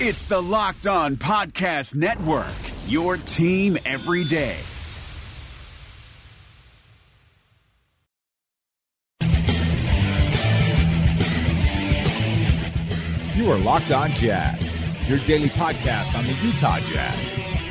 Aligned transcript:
It's 0.00 0.22
the 0.28 0.40
Locked 0.40 0.86
On 0.86 1.16
Podcast 1.16 1.96
Network, 1.96 2.46
your 2.86 3.16
team 3.16 3.76
every 3.84 4.22
day. 4.22 4.56
You 13.34 13.50
are 13.50 13.58
Locked 13.58 13.90
On 13.90 14.12
Jazz, 14.12 14.62
your 15.08 15.18
daily 15.26 15.48
podcast 15.48 16.16
on 16.16 16.24
the 16.24 16.32
Utah 16.46 16.78
Jazz. 16.78 17.16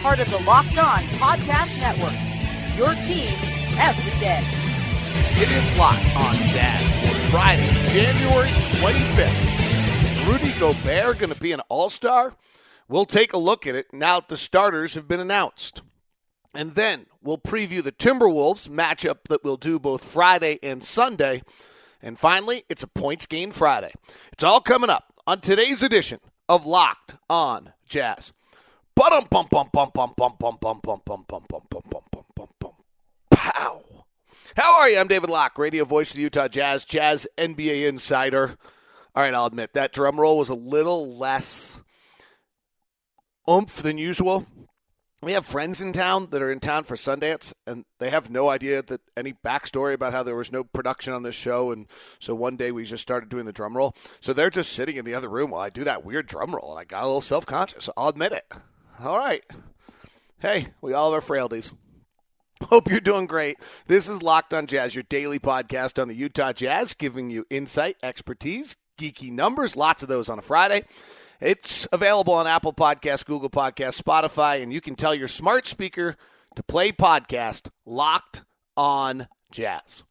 Part 0.01 0.19
of 0.19 0.29
the 0.29 0.39
Locked 0.39 0.77
On 0.77 1.03
Podcast 1.21 1.79
Network, 1.79 2.11
your 2.77 2.93
team 3.05 3.31
every 3.79 4.19
day. 4.19 4.43
It 5.41 5.49
is 5.49 5.77
Locked 5.79 6.13
On 6.17 6.35
Jazz 6.49 6.91
for 7.07 7.31
Friday, 7.31 7.71
January 7.87 8.49
25th. 8.81 9.66
Rudy 10.27 10.51
Gobert 10.59 11.19
going 11.19 11.33
to 11.33 11.39
be 11.39 11.53
an 11.53 11.61
all 11.69 11.89
star? 11.89 12.35
We'll 12.89 13.05
take 13.05 13.31
a 13.31 13.37
look 13.37 13.65
at 13.65 13.75
it 13.75 13.93
now 13.93 14.19
that 14.19 14.27
the 14.27 14.35
starters 14.35 14.93
have 14.95 15.07
been 15.07 15.21
announced. 15.21 15.83
And 16.53 16.71
then 16.71 17.05
we'll 17.21 17.37
preview 17.37 17.81
the 17.81 17.93
Timberwolves 17.93 18.67
matchup 18.67 19.19
that 19.29 19.45
we'll 19.45 19.55
do 19.55 19.79
both 19.79 20.03
Friday 20.03 20.59
and 20.61 20.83
Sunday. 20.83 21.43
And 22.01 22.19
finally, 22.19 22.65
it's 22.67 22.83
a 22.83 22.87
points 22.87 23.25
gained 23.25 23.55
Friday. 23.55 23.93
It's 24.33 24.43
all 24.43 24.59
coming 24.59 24.89
up 24.89 25.13
on 25.25 25.39
today's 25.39 25.81
edition 25.81 26.19
of 26.49 26.65
Locked 26.65 27.15
On 27.29 27.71
Jazz. 27.87 28.33
Pow. 33.31 33.81
How 34.57 34.79
are 34.81 34.89
you? 34.89 34.99
I'm 34.99 35.07
David 35.07 35.29
Locke, 35.29 35.57
radio 35.57 35.85
voice 35.85 36.09
of 36.11 36.17
the 36.17 36.23
Utah 36.23 36.49
Jazz, 36.49 36.83
Jazz 36.83 37.27
NBA 37.37 37.87
insider. 37.87 38.57
All 39.17 39.23
right, 39.23 39.33
I'll 39.33 39.47
admit 39.47 39.73
that 39.73 39.93
drum 39.93 40.19
roll 40.19 40.37
was 40.37 40.49
a 40.49 40.53
little 40.53 41.17
less 41.17 41.81
oomph 43.49 43.81
than 43.81 43.97
usual. 43.97 44.45
We 45.23 45.33
have 45.33 45.43
friends 45.43 45.81
in 45.81 45.91
town 45.91 46.27
that 46.29 46.43
are 46.43 46.51
in 46.51 46.59
town 46.59 46.83
for 46.83 46.95
Sundance, 46.95 47.51
and 47.65 47.85
they 47.97 48.11
have 48.11 48.29
no 48.29 48.47
idea 48.47 48.83
that 48.83 49.01
any 49.17 49.33
backstory 49.33 49.95
about 49.95 50.13
how 50.13 50.21
there 50.21 50.35
was 50.35 50.51
no 50.51 50.63
production 50.63 51.13
on 51.13 51.23
this 51.23 51.33
show. 51.33 51.71
And 51.71 51.87
so 52.19 52.35
one 52.35 52.57
day 52.57 52.71
we 52.71 52.83
just 52.83 53.01
started 53.01 53.29
doing 53.29 53.45
the 53.45 53.51
drum 53.51 53.75
roll. 53.75 53.95
So 54.19 54.33
they're 54.33 54.51
just 54.51 54.73
sitting 54.73 54.97
in 54.97 55.05
the 55.05 55.15
other 55.15 55.29
room 55.29 55.49
while 55.49 55.61
I 55.61 55.71
do 55.71 55.83
that 55.85 56.05
weird 56.05 56.27
drum 56.27 56.53
roll, 56.53 56.69
and 56.69 56.79
I 56.79 56.83
got 56.83 57.01
a 57.01 57.07
little 57.07 57.19
self 57.19 57.47
conscious. 57.47 57.89
I'll 57.97 58.09
admit 58.09 58.33
it. 58.33 58.45
All 58.99 59.17
right. 59.17 59.43
Hey, 60.37 60.67
we 60.79 60.93
all 60.93 61.09
have 61.09 61.15
our 61.15 61.21
frailties. 61.21 61.73
Hope 62.69 62.87
you're 62.87 62.99
doing 62.99 63.25
great. 63.25 63.57
This 63.87 64.07
is 64.07 64.21
Locked 64.21 64.53
on 64.53 64.67
Jazz, 64.67 64.93
your 64.93 65.05
daily 65.09 65.39
podcast 65.39 65.99
on 65.99 66.07
the 66.07 66.13
Utah 66.13 66.53
Jazz, 66.53 66.93
giving 66.93 67.31
you 67.31 67.45
insight, 67.49 67.97
expertise, 68.03 68.75
geeky 68.97 69.31
numbers, 69.31 69.75
lots 69.75 70.03
of 70.03 70.09
those 70.09 70.29
on 70.29 70.39
a 70.39 70.41
Friday. 70.41 70.83
It's 71.39 71.87
available 71.91 72.33
on 72.33 72.47
Apple 72.47 72.73
Podcasts, 72.73 73.25
Google 73.25 73.49
Podcasts, 73.49 74.01
Spotify, 74.01 74.61
and 74.63 74.73
you 74.73 74.81
can 74.81 74.95
tell 74.95 75.13
your 75.13 75.27
smart 75.27 75.67
speaker 75.67 76.15
to 76.55 76.63
play 76.63 76.91
podcast 76.91 77.69
Locked 77.85 78.43
on 78.75 79.27
Jazz. 79.51 80.03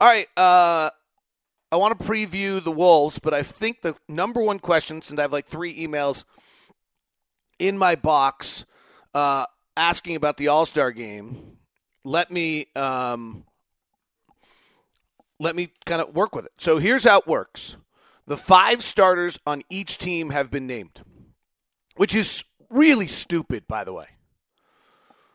All 0.00 0.08
right, 0.08 0.26
uh, 0.36 0.90
I 1.70 1.76
want 1.76 1.98
to 1.98 2.06
preview 2.06 2.62
the 2.62 2.72
Wolves, 2.72 3.18
but 3.18 3.32
I 3.32 3.42
think 3.42 3.82
the 3.82 3.94
number 4.08 4.42
one 4.42 4.58
question, 4.58 5.02
since 5.02 5.18
I 5.18 5.22
have 5.22 5.32
like 5.32 5.46
three 5.46 5.74
emails 5.86 6.24
in 7.58 7.78
my 7.78 7.94
box 7.94 8.66
uh, 9.14 9.46
asking 9.76 10.16
about 10.16 10.36
the 10.36 10.48
All 10.48 10.66
Star 10.66 10.90
game, 10.90 11.58
let 12.04 12.30
me 12.30 12.66
um, 12.74 13.44
let 15.38 15.56
me 15.56 15.68
kind 15.84 16.00
of 16.00 16.14
work 16.14 16.34
with 16.34 16.44
it. 16.44 16.52
So 16.58 16.78
here's 16.78 17.04
how 17.04 17.18
it 17.18 17.26
works. 17.26 17.76
The 18.26 18.36
five 18.36 18.82
starters 18.82 19.38
on 19.46 19.62
each 19.70 19.98
team 19.98 20.30
have 20.30 20.50
been 20.50 20.66
named, 20.66 21.02
which 21.96 22.14
is 22.14 22.44
really 22.68 23.06
stupid, 23.06 23.68
by 23.68 23.84
the 23.84 23.92
way. 23.92 24.06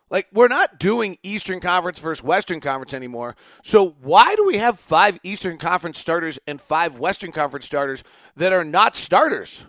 Like, 0.09 0.28
we're 0.33 0.50
not 0.50 0.78
doing 0.78 1.17
Eastern 1.23 1.61
Conference 1.61 1.98
versus 1.98 2.22
Western 2.22 2.59
Conference 2.59 2.94
anymore. 2.94 3.38
So, 3.64 3.95
why 4.02 4.36
do 4.36 4.45
we 4.45 4.58
have 4.58 4.77
five 4.77 5.17
Eastern 5.23 5.58
Conference 5.58 5.99
starters 5.99 6.38
and 6.45 6.60
five 6.60 6.99
Western 6.99 7.32
Conference 7.32 7.66
starters 7.66 8.04
that 8.36 8.52
are 8.52 8.66
not 8.66 8.98
starters? 8.98 9.66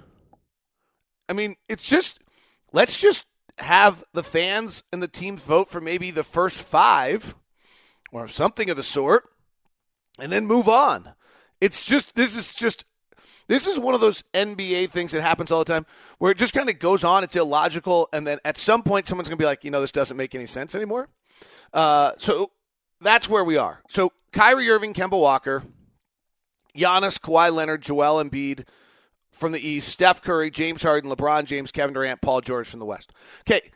I 1.28 1.32
mean, 1.32 1.54
it's 1.68 1.88
just, 1.88 2.18
let's 2.72 3.00
just 3.00 3.24
have 3.58 4.02
the 4.12 4.24
fans 4.24 4.82
and 4.92 5.00
the 5.00 5.06
teams 5.06 5.44
vote 5.44 5.68
for 5.68 5.80
maybe 5.80 6.10
the 6.10 6.24
first 6.24 6.58
five 6.58 7.36
or 8.10 8.26
something 8.26 8.68
of 8.68 8.76
the 8.76 8.82
sort 8.82 9.28
and 10.18 10.32
then 10.32 10.44
move 10.46 10.68
on. 10.68 11.14
It's 11.60 11.86
just, 11.86 12.16
this 12.16 12.36
is 12.36 12.52
just 12.52 12.84
this 13.52 13.66
is 13.66 13.78
one 13.78 13.94
of 13.94 14.00
those 14.00 14.24
NBA 14.32 14.88
things 14.88 15.12
that 15.12 15.20
happens 15.20 15.50
all 15.50 15.58
the 15.58 15.70
time 15.70 15.84
where 16.16 16.30
it 16.32 16.38
just 16.38 16.54
kind 16.54 16.70
of 16.70 16.78
goes 16.78 17.04
on. 17.04 17.22
It's 17.22 17.36
illogical. 17.36 18.08
And 18.10 18.26
then 18.26 18.38
at 18.46 18.56
some 18.56 18.82
point, 18.82 19.06
someone's 19.06 19.28
going 19.28 19.36
to 19.36 19.42
be 19.42 19.46
like, 19.46 19.62
you 19.62 19.70
know, 19.70 19.82
this 19.82 19.92
doesn't 19.92 20.16
make 20.16 20.34
any 20.34 20.46
sense 20.46 20.74
anymore. 20.74 21.10
Uh, 21.70 22.12
so 22.16 22.52
that's 23.02 23.28
where 23.28 23.44
we 23.44 23.58
are. 23.58 23.82
So 23.90 24.10
Kyrie 24.32 24.70
Irving, 24.70 24.94
Kemba 24.94 25.20
Walker, 25.20 25.64
Giannis, 26.74 27.20
Kawhi 27.20 27.52
Leonard, 27.52 27.82
Joel 27.82 28.24
Embiid 28.24 28.66
from 29.32 29.52
the 29.52 29.60
East, 29.60 29.90
Steph 29.90 30.22
Curry, 30.22 30.50
James 30.50 30.82
Harden, 30.82 31.10
LeBron 31.10 31.44
James, 31.44 31.70
Kevin 31.70 31.92
Durant, 31.92 32.22
Paul 32.22 32.40
George 32.40 32.70
from 32.70 32.80
the 32.80 32.86
West. 32.86 33.12
Okay. 33.40 33.70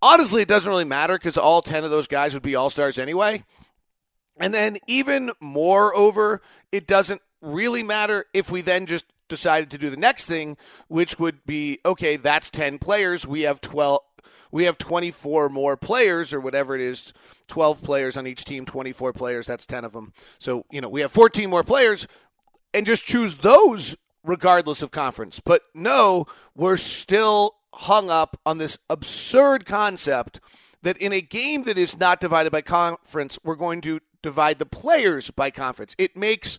Honestly, 0.00 0.40
it 0.40 0.48
doesn't 0.48 0.70
really 0.70 0.86
matter 0.86 1.18
because 1.18 1.36
all 1.36 1.60
10 1.60 1.84
of 1.84 1.90
those 1.90 2.06
guys 2.06 2.32
would 2.32 2.42
be 2.42 2.54
all 2.54 2.70
stars 2.70 2.98
anyway. 2.98 3.44
And 4.38 4.54
then, 4.54 4.78
even 4.86 5.32
moreover, 5.38 6.40
it 6.72 6.86
doesn't 6.86 7.20
really 7.42 7.82
matter 7.82 8.24
if 8.32 8.50
we 8.50 8.62
then 8.62 8.86
just 8.86 9.04
decided 9.28 9.70
to 9.70 9.78
do 9.78 9.90
the 9.90 9.96
next 9.96 10.26
thing, 10.26 10.56
which 10.88 11.18
would 11.18 11.44
be 11.46 11.78
okay, 11.84 12.16
that's 12.16 12.50
10 12.50 12.78
players. 12.78 13.26
We 13.26 13.42
have 13.42 13.60
12. 13.60 14.00
We 14.50 14.64
have 14.64 14.78
24 14.78 15.50
more 15.50 15.76
players, 15.76 16.32
or 16.32 16.40
whatever 16.40 16.74
it 16.74 16.80
is, 16.80 17.12
12 17.48 17.82
players 17.82 18.16
on 18.16 18.26
each 18.26 18.44
team, 18.44 18.64
24 18.64 19.12
players, 19.12 19.46
that's 19.46 19.66
10 19.66 19.84
of 19.84 19.92
them. 19.92 20.14
So, 20.38 20.64
you 20.70 20.80
know, 20.80 20.88
we 20.88 21.02
have 21.02 21.12
14 21.12 21.50
more 21.50 21.62
players, 21.62 22.08
and 22.72 22.86
just 22.86 23.04
choose 23.04 23.38
those 23.38 23.94
regardless 24.24 24.80
of 24.80 24.90
conference. 24.90 25.38
But 25.38 25.62
no, 25.74 26.26
we're 26.54 26.78
still 26.78 27.56
hung 27.74 28.10
up 28.10 28.40
on 28.46 28.56
this 28.58 28.78
absurd 28.88 29.66
concept 29.66 30.40
that 30.82 30.96
in 30.96 31.12
a 31.12 31.20
game 31.20 31.64
that 31.64 31.76
is 31.76 31.98
not 31.98 32.20
divided 32.20 32.50
by 32.50 32.62
conference, 32.62 33.38
we're 33.44 33.54
going 33.54 33.80
to 33.82 34.00
divide 34.22 34.58
the 34.58 34.66
players 34.66 35.30
by 35.30 35.50
conference. 35.50 35.94
It 35.98 36.16
makes 36.16 36.58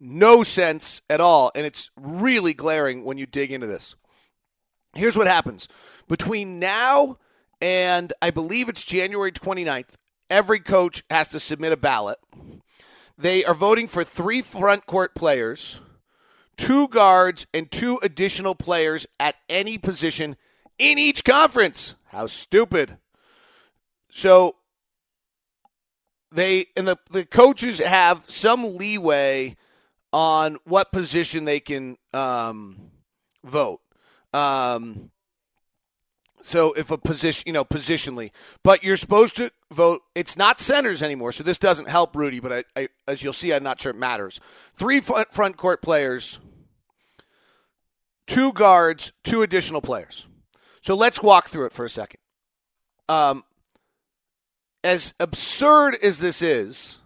no 0.00 0.42
sense 0.42 1.02
at 1.08 1.20
all. 1.20 1.50
And 1.54 1.66
it's 1.66 1.90
really 1.96 2.54
glaring 2.54 3.04
when 3.04 3.18
you 3.18 3.26
dig 3.26 3.52
into 3.52 3.66
this. 3.66 3.96
Here's 4.94 5.16
what 5.16 5.26
happens 5.26 5.68
between 6.08 6.58
now 6.58 7.18
and 7.60 8.12
I 8.22 8.30
believe 8.30 8.68
it's 8.68 8.84
January 8.84 9.32
29th, 9.32 9.94
every 10.30 10.60
coach 10.60 11.02
has 11.10 11.28
to 11.30 11.40
submit 11.40 11.72
a 11.72 11.76
ballot. 11.76 12.18
They 13.16 13.44
are 13.44 13.54
voting 13.54 13.88
for 13.88 14.04
three 14.04 14.42
front 14.42 14.86
court 14.86 15.14
players, 15.14 15.80
two 16.56 16.86
guards, 16.88 17.46
and 17.52 17.70
two 17.70 17.98
additional 18.02 18.54
players 18.54 19.06
at 19.18 19.34
any 19.48 19.76
position 19.76 20.36
in 20.78 20.98
each 20.98 21.24
conference. 21.24 21.96
How 22.06 22.28
stupid. 22.28 22.98
So 24.10 24.54
they 26.30 26.66
and 26.76 26.86
the, 26.86 26.98
the 27.10 27.24
coaches 27.24 27.80
have 27.80 28.24
some 28.28 28.76
leeway 28.76 29.56
on 30.12 30.58
what 30.64 30.92
position 30.92 31.44
they 31.44 31.60
can 31.60 31.96
um, 32.14 32.90
vote. 33.44 33.80
Um, 34.32 35.10
so 36.40 36.72
if 36.74 36.90
a 36.90 36.98
position, 36.98 37.44
you 37.46 37.52
know, 37.52 37.64
positionally, 37.64 38.30
but 38.62 38.82
you're 38.82 38.96
supposed 38.96 39.36
to 39.36 39.50
vote. 39.72 40.02
It's 40.14 40.36
not 40.36 40.60
centers 40.60 41.02
anymore, 41.02 41.32
so 41.32 41.42
this 41.42 41.58
doesn't 41.58 41.88
help 41.88 42.14
Rudy. 42.14 42.40
But 42.40 42.52
I, 42.76 42.80
I, 42.80 42.88
as 43.06 43.22
you'll 43.22 43.32
see, 43.32 43.52
I'm 43.52 43.62
not 43.62 43.80
sure 43.80 43.90
it 43.90 43.96
matters. 43.96 44.40
Three 44.74 45.00
front, 45.00 45.32
front 45.32 45.56
court 45.56 45.82
players, 45.82 46.38
two 48.26 48.52
guards, 48.52 49.12
two 49.24 49.42
additional 49.42 49.80
players. 49.80 50.28
So 50.80 50.94
let's 50.94 51.22
walk 51.22 51.48
through 51.48 51.66
it 51.66 51.72
for 51.72 51.84
a 51.84 51.88
second. 51.90 52.20
Um, 53.08 53.44
as 54.84 55.12
absurd 55.18 55.96
as 56.02 56.18
this 56.18 56.40
is, 56.40 56.98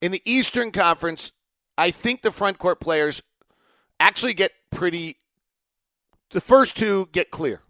in 0.00 0.12
the 0.12 0.22
Eastern 0.24 0.70
Conference, 0.70 1.32
I 1.78 1.92
think 1.92 2.22
the 2.22 2.32
front 2.32 2.58
court 2.58 2.80
players 2.80 3.22
actually 4.00 4.34
get 4.34 4.52
pretty. 4.70 5.16
The 6.32 6.40
first 6.40 6.76
two 6.76 7.08
get 7.12 7.30
clear. 7.30 7.62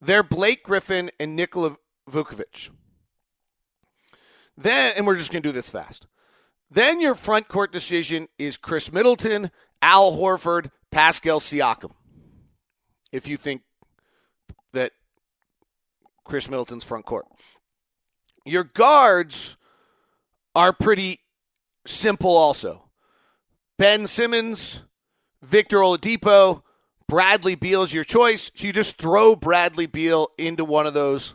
They're 0.00 0.24
Blake 0.24 0.64
Griffin 0.64 1.10
and 1.18 1.36
Nikola 1.36 1.76
Vucevic. 2.10 2.70
Then, 4.58 4.94
and 4.96 5.06
we're 5.06 5.16
just 5.16 5.30
going 5.30 5.42
to 5.42 5.48
do 5.48 5.52
this 5.52 5.70
fast. 5.70 6.06
Then 6.70 7.00
your 7.00 7.14
front 7.14 7.46
court 7.46 7.72
decision 7.72 8.28
is 8.38 8.56
Khris 8.56 8.92
Middleton, 8.92 9.50
Al 9.80 10.12
Horford, 10.12 10.70
Pascal 10.90 11.40
Siakam. 11.40 11.92
If 13.12 13.28
you 13.28 13.36
think 13.36 13.62
that 14.72 14.92
Khris 16.24 16.50
Middleton's 16.50 16.84
front 16.84 17.06
court. 17.06 17.26
Your 18.44 18.64
guards 18.64 19.56
are 20.54 20.72
pretty 20.72 21.20
simple 21.86 22.36
also. 22.36 22.85
Ben 23.78 24.06
Simmons, 24.06 24.82
Victor 25.42 25.78
Oladipo, 25.78 26.62
Bradley 27.08 27.54
Beal's 27.54 27.92
your 27.92 28.04
choice. 28.04 28.50
So 28.54 28.66
you 28.66 28.72
just 28.72 28.98
throw 28.98 29.36
Bradley 29.36 29.86
Beal 29.86 30.28
into 30.38 30.64
one 30.64 30.86
of 30.86 30.94
those 30.94 31.34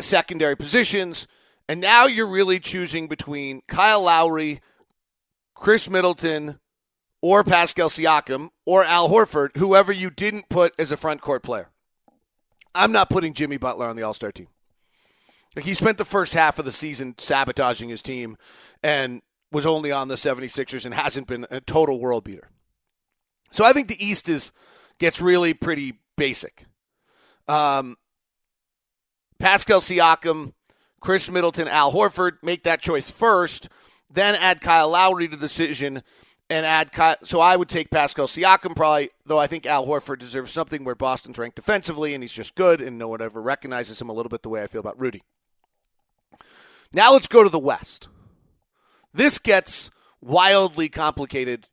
secondary 0.00 0.56
positions. 0.56 1.26
And 1.68 1.80
now 1.80 2.06
you're 2.06 2.26
really 2.26 2.58
choosing 2.58 3.06
between 3.06 3.62
Kyle 3.68 4.02
Lowry, 4.02 4.60
Khris 5.54 5.90
Middleton, 5.90 6.58
or 7.22 7.44
Pascal 7.44 7.88
Siakam, 7.88 8.48
or 8.64 8.82
Al 8.84 9.10
Horford, 9.10 9.56
whoever 9.56 9.92
you 9.92 10.10
didn't 10.10 10.48
put 10.48 10.72
as 10.78 10.90
a 10.90 10.96
front 10.96 11.20
court 11.20 11.42
player. 11.42 11.68
I'm 12.74 12.92
not 12.92 13.10
putting 13.10 13.34
Jimmy 13.34 13.56
Butler 13.56 13.88
on 13.88 13.96
the 13.96 14.02
All 14.02 14.14
Star 14.14 14.32
team. 14.32 14.48
He 15.60 15.74
spent 15.74 15.98
the 15.98 16.04
first 16.04 16.32
half 16.32 16.58
of 16.58 16.64
the 16.64 16.72
season 16.72 17.16
sabotaging 17.18 17.88
his 17.88 18.02
team 18.02 18.36
and 18.82 19.20
was 19.52 19.66
only 19.66 19.90
on 19.90 20.08
the 20.08 20.14
76ers 20.14 20.84
and 20.84 20.94
hasn't 20.94 21.26
been 21.26 21.46
a 21.50 21.60
total 21.60 21.98
world 21.98 22.24
beater. 22.24 22.48
So 23.50 23.64
I 23.64 23.72
think 23.72 23.88
the 23.88 24.04
East 24.04 24.28
is 24.28 24.52
gets 24.98 25.20
really 25.20 25.54
pretty 25.54 25.94
basic. 26.16 26.66
Um, 27.48 27.96
Pascal 29.38 29.80
Siakam, 29.80 30.52
Khris 31.00 31.30
Middleton, 31.30 31.66
Al 31.66 31.92
Horford, 31.92 32.34
make 32.42 32.62
that 32.64 32.80
choice 32.80 33.10
first, 33.10 33.68
then 34.12 34.34
add 34.36 34.60
Kyle 34.60 34.90
Lowry 34.90 35.26
to 35.28 35.36
the 35.36 35.40
decision 35.40 36.02
and 36.48 36.66
add 36.66 36.92
Kyle. 36.92 37.16
So 37.24 37.40
I 37.40 37.56
would 37.56 37.68
take 37.68 37.90
Pascal 37.90 38.26
Siakam 38.26 38.76
probably, 38.76 39.10
though 39.24 39.38
I 39.38 39.46
think 39.46 39.66
Al 39.66 39.86
Horford 39.86 40.18
deserves 40.18 40.52
something 40.52 40.84
where 40.84 40.94
Boston's 40.94 41.38
ranked 41.38 41.56
defensively 41.56 42.12
and 42.12 42.22
he's 42.22 42.32
just 42.32 42.54
good 42.54 42.80
and 42.80 42.98
no 42.98 43.08
one 43.08 43.22
ever 43.22 43.40
recognizes 43.40 44.00
him 44.00 44.10
a 44.10 44.12
little 44.12 44.30
bit 44.30 44.42
the 44.42 44.48
way 44.48 44.62
I 44.62 44.66
feel 44.66 44.80
about 44.80 45.00
Rudy. 45.00 45.22
Now 46.92 47.12
let's 47.12 47.28
go 47.28 47.42
to 47.42 47.48
the 47.48 47.58
West. 47.58 48.08
This 49.12 49.38
gets 49.38 49.90
wildly 50.20 50.88
complicated, 50.88 51.66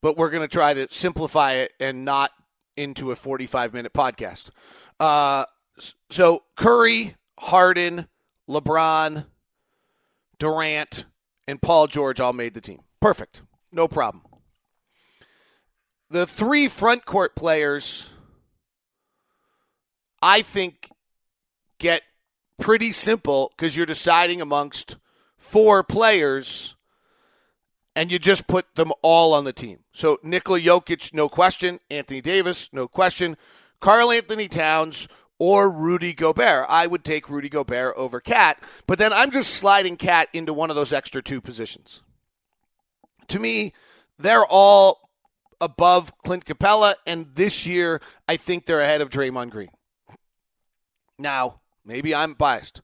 but 0.00 0.16
we're 0.16 0.30
going 0.30 0.42
to 0.42 0.52
try 0.52 0.74
to 0.74 0.88
simplify 0.90 1.52
it 1.52 1.72
and 1.78 2.04
not 2.04 2.32
into 2.76 3.10
a 3.10 3.16
45 3.16 3.72
minute 3.72 3.92
podcast. 3.92 4.50
Uh, 4.98 5.44
so 6.10 6.42
Curry, 6.56 7.16
Harden, 7.38 8.08
LeBron, 8.48 9.26
Durant, 10.38 11.06
and 11.46 11.60
Paul 11.60 11.86
George 11.86 12.20
all 12.20 12.32
made 12.32 12.54
the 12.54 12.60
team. 12.60 12.80
Perfect. 13.00 13.42
No 13.70 13.88
problem. 13.88 14.24
The 16.10 16.26
three 16.26 16.68
front 16.68 17.04
court 17.04 17.34
players, 17.34 18.10
I 20.20 20.42
think, 20.42 20.90
get 21.78 22.02
pretty 22.60 22.92
simple 22.92 23.52
because 23.56 23.76
you're 23.76 23.86
deciding 23.86 24.40
amongst 24.40 24.96
four 25.42 25.82
players 25.82 26.76
and 27.96 28.10
you 28.10 28.18
just 28.18 28.46
put 28.46 28.74
them 28.76 28.92
all 29.02 29.34
on 29.34 29.44
the 29.44 29.52
team. 29.52 29.80
So 29.92 30.18
Nikola 30.22 30.60
Jokic, 30.60 31.12
no 31.12 31.28
question. 31.28 31.80
Anthony 31.90 32.20
Davis, 32.20 32.70
no 32.72 32.86
question. 32.88 33.36
Karl-Anthony 33.80 34.48
Towns 34.48 35.08
or 35.38 35.70
Rudy 35.70 36.14
Gobert. 36.14 36.66
I 36.68 36.86
would 36.86 37.04
take 37.04 37.28
Rudy 37.28 37.48
Gobert 37.48 37.94
over 37.96 38.20
KAT, 38.20 38.62
but 38.86 38.98
then 38.98 39.12
I'm 39.12 39.32
just 39.32 39.54
sliding 39.54 39.96
KAT 39.96 40.28
into 40.32 40.54
one 40.54 40.70
of 40.70 40.76
those 40.76 40.92
extra 40.92 41.20
two 41.20 41.40
positions. 41.40 42.02
To 43.28 43.40
me, 43.40 43.72
they're 44.16 44.46
all 44.48 45.10
above 45.60 46.16
Clint 46.18 46.44
Capela, 46.44 46.94
and 47.04 47.26
this 47.34 47.66
year 47.66 48.00
I 48.28 48.36
think 48.36 48.64
they're 48.64 48.80
ahead 48.80 49.00
of 49.00 49.10
Draymond 49.10 49.50
Green. 49.50 49.70
Now, 51.18 51.60
maybe 51.84 52.14
I'm 52.14 52.34
biased. 52.34 52.80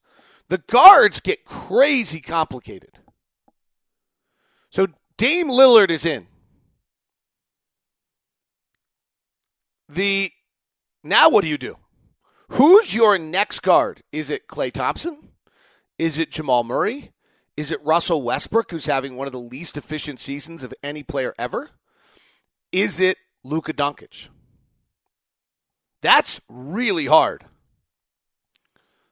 The 0.48 0.58
guards 0.58 1.20
get 1.20 1.44
crazy 1.44 2.20
complicated. 2.20 2.98
So 4.70 4.88
Dame 5.16 5.48
Lillard 5.48 5.90
is 5.90 6.06
in. 6.06 6.26
The 9.88 10.30
now 11.02 11.30
what 11.30 11.42
do 11.42 11.48
you 11.48 11.58
do? 11.58 11.76
Who's 12.50 12.94
your 12.94 13.18
next 13.18 13.60
guard? 13.60 14.02
Is 14.12 14.30
it 14.30 14.48
Klay 14.48 14.72
Thompson? 14.72 15.30
Is 15.98 16.18
it 16.18 16.30
Jamal 16.30 16.64
Murray? 16.64 17.12
Is 17.56 17.72
it 17.72 17.84
Russell 17.84 18.22
Westbrook, 18.22 18.70
who's 18.70 18.86
having 18.86 19.16
one 19.16 19.26
of 19.26 19.32
the 19.32 19.40
least 19.40 19.76
efficient 19.76 20.20
seasons 20.20 20.62
of 20.62 20.72
any 20.82 21.02
player 21.02 21.34
ever? 21.38 21.70
Is 22.70 23.00
it 23.00 23.16
Luka 23.42 23.72
Doncic? 23.72 24.28
That's 26.00 26.40
really 26.48 27.06
hard. 27.06 27.44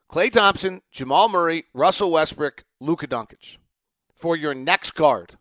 Klay 0.09 0.31
Thompson, 0.31 0.81
Jamal 0.91 1.29
Murray, 1.29 1.65
Russell 1.73 2.11
Westbrook, 2.11 2.63
Luka 2.79 3.07
Doncic 3.07 3.57
for 4.15 4.35
your 4.35 4.53
next 4.53 4.91
guard. 4.91 5.37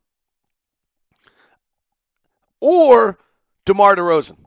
Or 2.60 3.18
DeMar 3.64 3.96
DeRozan. 3.96 4.38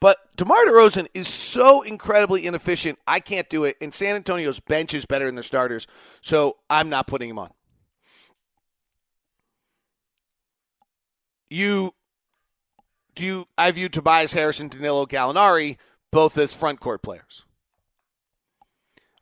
But 0.00 0.18
DeMar 0.36 0.66
DeRozan 0.66 1.06
is 1.14 1.28
so 1.28 1.82
incredibly 1.82 2.46
inefficient. 2.46 2.98
I 3.06 3.20
can't 3.20 3.48
do 3.48 3.64
it. 3.64 3.76
And 3.80 3.94
San 3.94 4.16
Antonio's 4.16 4.60
bench 4.60 4.92
is 4.94 5.06
better 5.06 5.26
than 5.26 5.34
their 5.34 5.42
starters, 5.42 5.86
so 6.20 6.58
I'm 6.68 6.88
not 6.88 7.06
putting 7.06 7.30
him 7.30 7.38
on. 7.38 7.50
You 11.48 11.92
do 13.14 13.24
you 13.24 13.48
I 13.56 13.70
view 13.70 13.88
Tobias 13.88 14.34
Harris 14.34 14.60
and 14.60 14.70
Danilo 14.70 15.06
Gallinari 15.06 15.78
both 16.10 16.36
as 16.36 16.52
front 16.52 16.80
court 16.80 17.02
players. 17.02 17.45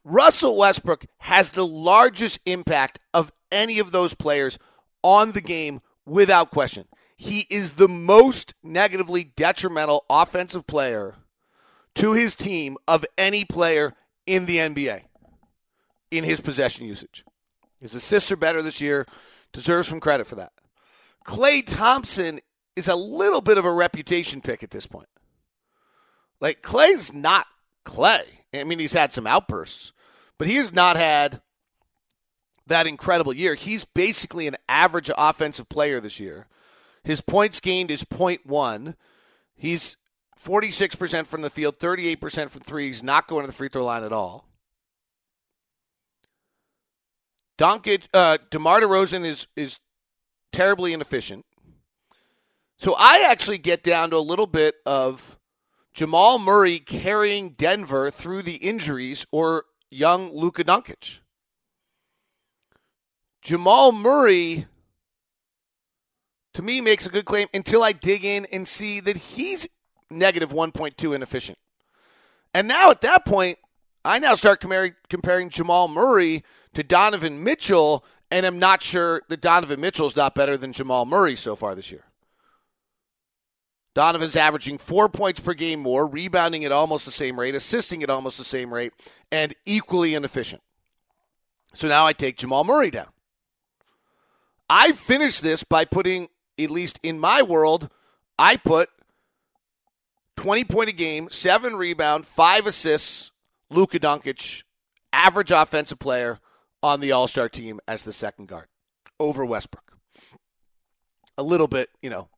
Russell 0.04 0.56
Westbrook 0.56 1.06
has 1.18 1.50
the 1.50 1.66
largest 1.66 2.38
impact 2.44 3.00
of 3.12 3.32
any 3.50 3.78
of 3.78 3.90
those 3.90 4.14
players 4.14 4.58
on 5.02 5.32
the 5.32 5.40
game 5.40 5.80
without 6.04 6.50
question. 6.50 6.86
He 7.16 7.46
is 7.50 7.74
the 7.74 7.88
most 7.88 8.54
negatively 8.62 9.24
detrimental 9.24 10.04
offensive 10.10 10.66
player 10.66 11.14
to 11.94 12.12
his 12.12 12.36
team 12.36 12.76
of 12.86 13.04
any 13.16 13.44
player 13.44 13.94
in 14.26 14.46
the 14.46 14.58
NBA 14.58 15.02
in 16.10 16.24
his 16.24 16.40
possession 16.40 16.86
usage. 16.86 17.24
His 17.80 17.94
assists 17.94 18.32
are 18.32 18.36
better 18.36 18.62
this 18.62 18.80
year, 18.80 19.06
deserves 19.52 19.88
some 19.88 20.00
credit 20.00 20.26
for 20.26 20.36
that. 20.36 20.52
Klay 21.24 21.64
Thompson 21.64 22.40
is 22.76 22.88
a 22.88 22.96
little 22.96 23.40
bit 23.40 23.58
of 23.58 23.64
a 23.64 23.72
reputation 23.72 24.40
pick 24.40 24.62
at 24.62 24.70
this 24.70 24.86
point. 24.86 25.08
Like, 26.40 26.62
Klay's 26.62 27.12
not 27.12 27.46
Klay. 27.84 28.24
I 28.54 28.64
mean, 28.64 28.78
he's 28.78 28.92
had 28.92 29.12
some 29.12 29.26
outbursts, 29.26 29.92
but 30.38 30.48
he 30.48 30.56
has 30.56 30.72
not 30.72 30.96
had 30.96 31.40
that 32.66 32.86
incredible 32.86 33.32
year. 33.32 33.54
He's 33.54 33.84
basically 33.84 34.46
an 34.46 34.56
average 34.68 35.10
offensive 35.16 35.68
player 35.68 36.00
this 36.00 36.20
year. 36.20 36.46
His 37.02 37.20
points 37.20 37.60
gained 37.60 37.90
is 37.90 38.04
0.1. 38.04 38.94
He's 39.54 39.96
46% 40.42 41.26
from 41.26 41.42
the 41.42 41.50
field, 41.50 41.78
38% 41.78 42.50
from 42.50 42.62
three. 42.62 42.86
He's 42.86 43.02
not 43.02 43.26
going 43.26 43.42
to 43.42 43.46
the 43.46 43.52
free 43.52 43.68
throw 43.68 43.84
line 43.84 44.04
at 44.04 44.12
all. 44.12 44.48
Doncic, 47.58 48.04
uh, 48.12 48.38
DeMar 48.50 48.80
DeRozan 48.80 49.24
is, 49.24 49.46
is 49.54 49.78
terribly 50.52 50.92
inefficient. 50.92 51.44
So 52.78 52.94
I 52.98 53.26
actually 53.30 53.58
get 53.58 53.82
down 53.82 54.10
to 54.10 54.16
a 54.16 54.18
little 54.18 54.46
bit 54.46 54.76
of 54.84 55.38
Jamal 55.94 56.40
Murray 56.40 56.80
carrying 56.80 57.50
Denver 57.50 58.10
through 58.10 58.42
the 58.42 58.56
injuries 58.56 59.26
or 59.30 59.64
young 59.90 60.30
Luka 60.34 60.64
Doncic. 60.64 61.20
Jamal 63.40 63.92
Murray 63.92 64.66
to 66.52 66.62
me 66.62 66.80
makes 66.80 67.06
a 67.06 67.10
good 67.10 67.24
claim 67.24 67.48
until 67.54 67.82
I 67.82 67.92
dig 67.92 68.24
in 68.24 68.46
and 68.52 68.66
see 68.66 69.00
that 69.00 69.16
he's 69.16 69.68
negative 70.10 70.50
1.2 70.50 71.14
inefficient. 71.14 71.58
And 72.52 72.66
now 72.66 72.90
at 72.90 73.00
that 73.02 73.24
point, 73.24 73.58
I 74.04 74.18
now 74.18 74.34
start 74.34 74.60
comparing, 74.60 74.94
comparing 75.08 75.48
Jamal 75.48 75.88
Murray 75.88 76.44
to 76.74 76.82
Donovan 76.82 77.42
Mitchell, 77.42 78.04
and 78.30 78.44
I'm 78.44 78.58
not 78.58 78.82
sure 78.82 79.22
that 79.28 79.40
Donovan 79.40 79.80
Mitchell 79.80 80.06
is 80.06 80.16
not 80.16 80.34
better 80.34 80.56
than 80.56 80.72
Jamal 80.72 81.06
Murray 81.06 81.36
so 81.36 81.56
far 81.56 81.74
this 81.74 81.90
year. 81.90 82.04
Donovan's 83.94 84.36
averaging 84.36 84.78
four 84.78 85.08
points 85.08 85.40
per 85.40 85.54
game 85.54 85.80
more, 85.80 86.06
rebounding 86.06 86.64
at 86.64 86.72
almost 86.72 87.04
the 87.04 87.12
same 87.12 87.38
rate, 87.38 87.54
assisting 87.54 88.02
at 88.02 88.10
almost 88.10 88.38
the 88.38 88.44
same 88.44 88.74
rate, 88.74 88.92
and 89.30 89.54
equally 89.64 90.14
inefficient. 90.14 90.62
So 91.74 91.88
now 91.88 92.06
I 92.06 92.12
take 92.12 92.36
Jamal 92.36 92.64
Murray 92.64 92.90
down. 92.90 93.08
I 94.68 94.92
finished 94.92 95.42
this 95.42 95.62
by 95.62 95.84
putting 95.84 96.28
at 96.58 96.70
least 96.70 96.98
in 97.02 97.18
my 97.18 97.42
world, 97.42 97.90
I 98.38 98.56
put 98.56 98.88
20 100.36 100.64
point 100.64 100.90
a 100.90 100.92
game, 100.92 101.28
seven 101.30 101.76
rebound, 101.76 102.26
five 102.26 102.66
assists, 102.66 103.32
Luka 103.70 103.98
Doncic, 103.98 104.62
average 105.12 105.50
offensive 105.50 105.98
player 105.98 106.38
on 106.82 107.00
the 107.00 107.12
All 107.12 107.28
Star 107.28 107.48
team 107.48 107.80
as 107.86 108.04
the 108.04 108.12
second 108.12 108.48
guard 108.48 108.66
over 109.18 109.44
Westbrook. 109.44 109.98
A 111.36 111.42
little 111.42 111.68
bit, 111.68 111.88
you 112.02 112.10
know, 112.10 112.28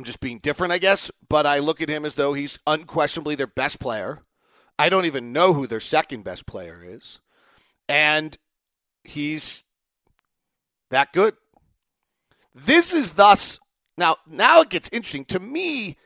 I'm 0.00 0.04
just 0.04 0.20
being 0.20 0.38
different, 0.38 0.72
I 0.72 0.78
guess, 0.78 1.10
but 1.28 1.44
I 1.44 1.58
look 1.58 1.82
at 1.82 1.90
him 1.90 2.06
as 2.06 2.14
though 2.14 2.32
he's 2.32 2.58
unquestionably 2.66 3.34
their 3.34 3.46
best 3.46 3.78
player. 3.78 4.22
I 4.78 4.88
don't 4.88 5.04
even 5.04 5.30
know 5.30 5.52
who 5.52 5.66
their 5.66 5.78
second 5.78 6.24
best 6.24 6.46
player 6.46 6.80
is. 6.82 7.20
And 7.86 8.34
he's 9.04 9.62
that 10.90 11.12
good. 11.12 11.34
This 12.54 12.94
is 12.94 13.12
thus 13.12 13.60
Now, 13.98 14.16
now 14.26 14.62
it 14.62 14.70
gets 14.70 14.88
interesting. 14.88 15.26
To 15.26 15.38
me, 15.38 15.98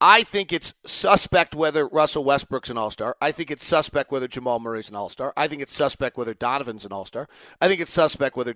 I 0.00 0.22
think 0.22 0.52
it's 0.52 0.72
suspect 0.86 1.56
whether 1.56 1.88
Russell 1.88 2.22
Westbrook's 2.22 2.70
an 2.70 2.78
All 2.78 2.92
Star. 2.92 3.16
I 3.20 3.32
think 3.32 3.50
it's 3.50 3.66
suspect 3.66 4.12
whether 4.12 4.28
Jamal 4.28 4.60
Murray's 4.60 4.90
an 4.90 4.94
All 4.94 5.08
Star. 5.08 5.32
I 5.36 5.48
think 5.48 5.60
it's 5.60 5.74
suspect 5.74 6.16
whether 6.16 6.34
Donovan's 6.34 6.84
an 6.84 6.92
All 6.92 7.04
Star. 7.04 7.28
I 7.60 7.66
think 7.66 7.80
it's 7.80 7.92
suspect 7.92 8.36
whether 8.36 8.54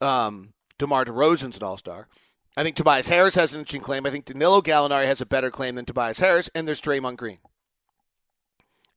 um, 0.00 0.54
DeMar 0.80 1.04
DeRozan's 1.04 1.58
an 1.58 1.62
All 1.62 1.76
Star. 1.76 2.08
I 2.56 2.62
think 2.62 2.76
Tobias 2.76 3.08
Harris 3.08 3.34
has 3.34 3.52
an 3.52 3.60
interesting 3.60 3.82
claim. 3.82 4.06
I 4.06 4.10
think 4.10 4.24
Danilo 4.24 4.62
Gallinari 4.62 5.06
has 5.06 5.20
a 5.20 5.26
better 5.26 5.50
claim 5.50 5.74
than 5.74 5.84
Tobias 5.84 6.20
Harris, 6.20 6.48
and 6.54 6.66
there's 6.66 6.80
Draymond 6.80 7.18
Green. 7.18 7.38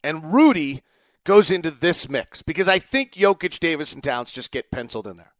And 0.01 0.33
Rudy 0.33 0.81
goes 1.25 1.51
into 1.51 1.69
this 1.69 2.07
mix 2.07 2.41
because 2.41 2.69
I 2.69 2.79
think 2.79 3.13
Jokic, 3.13 3.59
Davis, 3.59 3.93
and 3.93 4.01
Towns 4.01 4.31
just 4.31 4.51
get 4.51 4.71
penciled 4.71 5.07
in 5.07 5.17
there 5.17 5.33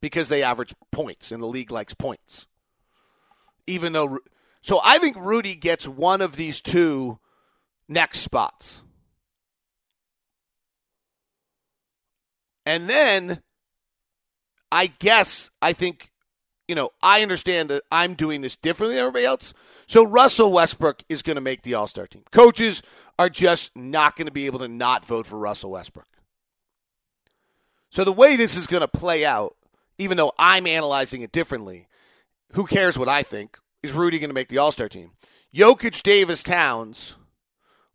because 0.00 0.28
they 0.28 0.42
average 0.42 0.74
points, 0.92 1.32
and 1.32 1.42
the 1.42 1.46
league 1.46 1.70
likes 1.70 1.94
points. 1.94 2.46
Even 3.66 3.92
though, 3.92 4.18
so 4.60 4.80
I 4.84 4.98
think 4.98 5.16
Rudy 5.16 5.54
gets 5.54 5.88
one 5.88 6.20
of 6.20 6.36
these 6.36 6.60
two 6.60 7.18
next 7.88 8.20
spots. 8.20 8.82
And 12.66 12.88
then 12.88 13.42
I 14.70 14.88
guess 14.98 15.50
I 15.62 15.72
think 15.72 16.10
you 16.68 16.74
know, 16.74 16.90
I 17.02 17.22
understand 17.22 17.70
that 17.70 17.82
I'm 17.90 18.14
doing 18.14 18.42
this 18.42 18.54
differently 18.54 18.94
than 18.94 19.06
everybody 19.06 19.24
else. 19.24 19.54
So 19.86 20.04
Russell 20.04 20.52
Westbrook 20.52 21.02
is 21.08 21.22
going 21.22 21.36
to 21.36 21.40
make 21.40 21.62
the 21.62 21.74
All 21.74 21.86
Star 21.86 22.06
team. 22.06 22.22
Coaches 22.30 22.82
are 23.18 23.30
just 23.30 23.74
not 23.74 24.16
going 24.16 24.26
to 24.26 24.32
be 24.32 24.46
able 24.46 24.58
to 24.60 24.68
not 24.68 25.04
vote 25.04 25.26
for 25.26 25.38
Russell 25.38 25.70
Westbrook. 25.70 26.06
So 27.90 28.04
the 28.04 28.12
way 28.12 28.36
this 28.36 28.56
is 28.56 28.66
going 28.66 28.82
to 28.82 28.88
play 28.88 29.24
out, 29.24 29.56
even 29.96 30.18
though 30.18 30.32
I'm 30.38 30.66
analyzing 30.66 31.22
it 31.22 31.32
differently, 31.32 31.88
who 32.52 32.66
cares 32.66 32.98
what 32.98 33.08
I 33.08 33.22
think? 33.22 33.58
Is 33.82 33.92
Rudy 33.92 34.18
going 34.18 34.30
to 34.30 34.34
make 34.34 34.48
the 34.48 34.58
All 34.58 34.72
Star 34.72 34.88
team? 34.88 35.12
Jokic, 35.54 36.02
Davis, 36.02 36.42
Towns, 36.42 37.16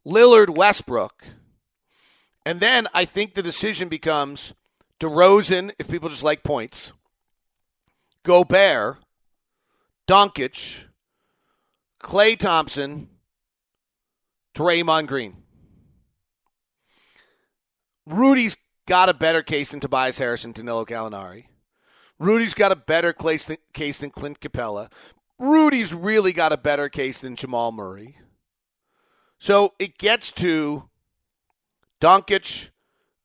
Lillard, 0.06 0.50
Westbrook, 0.50 1.24
and 2.46 2.60
then 2.60 2.88
I 2.94 3.06
think 3.06 3.36
the 3.36 3.44
decision 3.44 3.88
becomes 3.88 4.54
DeRozan 5.00 5.72
if 5.78 5.90
people 5.90 6.10
just 6.10 6.24
like 6.24 6.44
points. 6.44 6.92
Gobert, 8.24 9.00
Doncic, 10.08 10.86
Klay 12.02 12.38
Thompson, 12.38 13.10
Draymond 14.56 15.08
Green. 15.08 15.44
Rudy's 18.06 18.58
got 18.88 19.10
a 19.10 19.14
better 19.14 19.42
case 19.42 19.72
than 19.72 19.80
Tobias 19.80 20.18
Harris 20.18 20.46
and 20.46 20.54
Danilo 20.54 20.86
Gallinari. 20.86 21.46
Rudy's 22.20 22.54
got 22.54 22.72
a 22.72 22.76
better 22.76 23.14
case 23.14 23.46
than, 23.46 24.10
Clint 24.12 24.40
Capela. 24.40 24.92
Rudy's 25.40 25.94
really 25.94 26.32
got 26.32 26.54
a 26.54 26.58
better 26.58 26.90
case 26.90 27.20
than 27.20 27.36
Jamal 27.36 27.72
Murray. 27.72 28.18
So 29.40 29.74
it 29.80 29.98
gets 29.98 30.32
to 30.34 30.90
Doncic, 32.00 32.70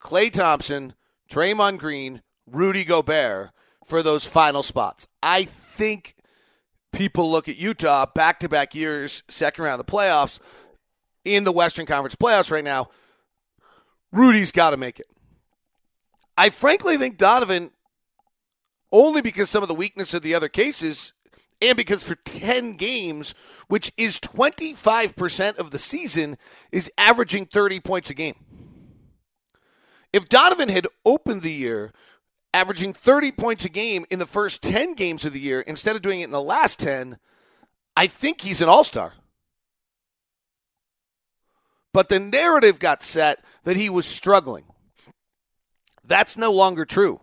Klay 0.01 0.33
Thompson, 0.33 0.95
Draymond 1.31 1.79
Green, 1.79 2.23
Rudy 2.47 2.85
Gobert 2.85 3.51
for 3.89 4.03
those 4.03 4.27
final 4.27 4.63
spots. 4.63 5.07
I 5.23 5.45
think 5.45 6.15
people 6.93 7.31
look 7.31 7.49
at 7.49 7.57
Utah 7.57 8.07
back 8.15 8.41
to 8.41 8.49
back 8.49 8.75
years, 8.75 9.23
second 9.29 9.65
round 9.65 9.81
of 9.81 9.87
the 9.87 9.93
playoffs, 9.93 10.39
in 11.25 11.45
the 11.45 11.53
Western 11.53 11.87
Conference 11.87 12.15
playoffs 12.15 12.51
right 12.51 12.65
now. 12.65 12.89
Rudy's 14.13 14.53
got 14.53 14.71
to 14.71 14.77
make 14.77 15.01
it. 15.01 15.07
I 16.37 16.51
frankly 16.51 16.97
think 16.97 17.19
Donovan, 17.19 17.71
only 18.93 19.23
because 19.23 19.51
some 19.51 19.63
of 19.63 19.69
the 19.69 19.75
weakness 19.75 20.15
of 20.15 20.23
the 20.23 20.35
other 20.35 20.49
cases, 20.49 21.13
and 21.61 21.77
because 21.77 22.05
for 22.05 22.15
10 22.15 22.77
games, 22.77 23.35
which 23.67 23.91
is 23.97 24.21
25% 24.21 25.59
of 25.59 25.71
the 25.71 25.79
season, 25.79 26.39
is 26.71 26.91
averaging 26.97 27.47
30 27.47 27.81
points 27.81 28.11
a 28.11 28.15
game. 28.15 28.37
If 30.13 30.29
Donovan 30.29 30.69
had 30.69 30.87
opened 31.05 31.43
the 31.43 31.53
year 31.53 31.93
averaging 32.55 32.93
30 32.93 33.33
points 33.33 33.65
a 33.65 33.69
game 33.69 34.05
in 34.11 34.19
the 34.19 34.27
first 34.27 34.63
10 34.63 34.95
games 34.95 35.25
of 35.25 35.33
the 35.33 35.41
year 35.41 35.61
instead 35.61 35.97
of 35.97 36.03
doing 36.03 36.21
it 36.21 36.25
in 36.25 36.31
the 36.31 36.41
last 36.41 36.79
10, 36.79 37.19
I 37.97 38.07
think 38.07 38.41
he's 38.41 38.61
an 38.61 38.69
all 38.69 38.85
star. 38.85 39.15
But 41.93 42.09
the 42.09 42.21
narrative 42.21 42.79
got 42.79 43.03
set 43.03 43.45
that 43.65 43.77
he 43.77 43.91
was 43.91 44.07
struggling. 44.07 44.65
That's 46.05 46.37
no 46.37 46.53
longer 46.53 46.85
true. 46.85 47.21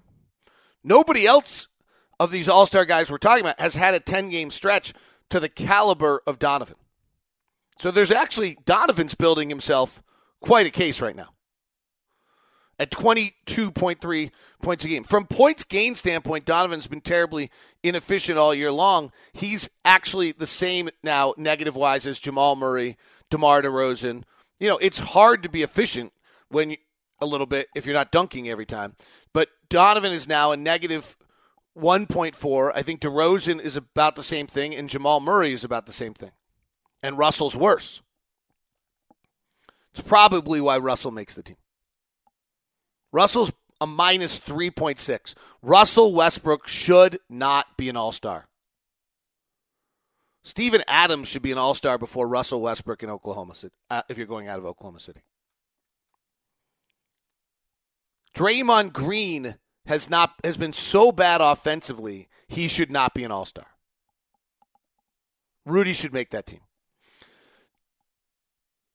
Nobody 0.84 1.26
else 1.26 1.68
of 2.20 2.32
these 2.32 2.48
all 2.48 2.66
star 2.66 2.86
guys 2.86 3.10
we're 3.10 3.18
talking 3.18 3.46
about 3.46 3.60
has 3.60 3.76
had 3.76 3.94
a 3.94 4.00
10 4.00 4.30
game 4.30 4.52
stretch 4.52 4.94
to 5.30 5.40
the 5.40 5.50
caliber 5.50 6.22
of 6.28 6.40
Donovan. 6.40 6.78
So 7.80 7.92
there's 7.92 8.12
actually, 8.12 8.58
Donovan's 8.66 9.16
building 9.16 9.50
himself 9.50 10.02
quite 10.40 10.66
a 10.66 10.72
case 10.72 11.02
right 11.02 11.16
now 11.16 11.35
at 12.80 12.92
22.3 12.92 14.32
points 14.62 14.86
a 14.86 14.88
game. 14.88 15.04
From 15.04 15.26
points 15.28 15.64
gain 15.64 15.96
standpoint, 15.96 16.46
Donovan's 16.46 16.88
been 16.88 17.02
terribly 17.02 17.50
inefficient 17.84 18.38
all 18.38 18.54
year 18.54 18.72
long. 18.72 19.12
He's 19.34 19.70
actually 19.84 20.32
the 20.32 20.48
same 20.48 20.90
now, 21.04 21.34
negative 21.38 21.76
wise, 21.76 22.06
as 22.06 22.20
Jamal 22.20 22.56
Murray, 22.56 22.98
DeMar 23.30 23.62
DeRozan. 23.62 24.24
You 24.60 24.68
know, 24.70 24.78
it's 24.78 25.00
hard 25.00 25.44
to 25.44 25.50
be 25.50 25.64
efficient 25.64 26.12
when 26.50 26.72
you, 26.72 26.78
a 27.22 27.26
little 27.26 27.48
bit 27.48 27.68
if 27.76 27.86
you're 27.86 27.96
not 27.96 28.12
dunking 28.12 28.50
every 28.50 28.66
time. 28.66 28.96
But 29.34 29.50
Donovan 29.70 30.12
is 30.12 30.28
now 30.28 30.52
a 30.52 30.58
negative 30.58 31.16
1.4. 31.78 32.72
I 32.76 32.82
think 32.82 33.02
DeRozan 33.02 33.60
is 33.60 33.78
about 33.78 34.16
the 34.16 34.24
same 34.24 34.48
thing, 34.48 34.76
and 34.76 34.90
Jamal 34.90 35.20
Murray 35.20 35.54
is 35.54 35.64
about 35.64 35.86
the 35.86 35.92
same 35.92 36.14
thing. 36.14 36.32
And 37.02 37.18
Russell's 37.18 37.56
worse. 37.56 38.02
It's 39.92 40.02
probably 40.02 40.60
why 40.60 40.78
Russell 40.78 41.12
makes 41.12 41.36
the 41.36 41.44
team. 41.44 41.58
Russell's 43.12 43.52
a 43.82 43.88
minus 43.88 44.40
3.6. 44.40 45.36
Russell 45.62 46.14
Westbrook 46.14 46.68
should 46.68 47.20
not 47.30 47.78
be 47.78 47.90
an 47.90 47.98
all 47.98 48.12
star. 48.12 48.48
Steven 50.44 50.84
Adams 50.88 51.28
should 51.28 51.42
be 51.42 51.52
an 51.52 51.58
all 51.58 51.74
star 51.74 51.98
before 51.98 52.28
Russell 52.28 52.62
Westbrook 52.62 53.02
in 53.02 53.10
Oklahoma 53.10 53.56
City, 53.56 53.74
uh, 53.90 54.04
if 54.10 54.18
you're 54.18 54.28
going 54.28 54.48
out 54.48 54.60
of 54.60 54.66
Oklahoma 54.66 55.00
City. 55.00 55.22
Draymond 58.36 58.94
Green 58.94 59.56
has 59.88 60.10
not 60.10 60.34
has 60.44 60.58
been 60.58 60.74
so 60.74 61.12
bad 61.12 61.42
offensively, 61.42 62.28
he 62.48 62.68
should 62.68 62.92
not 62.92 63.14
be 63.14 63.24
an 63.24 63.32
all 63.32 63.46
star. 63.46 63.68
Rudy 65.66 65.94
should 65.94 66.14
make 66.14 66.30
that 66.30 66.46
team. 66.46 66.60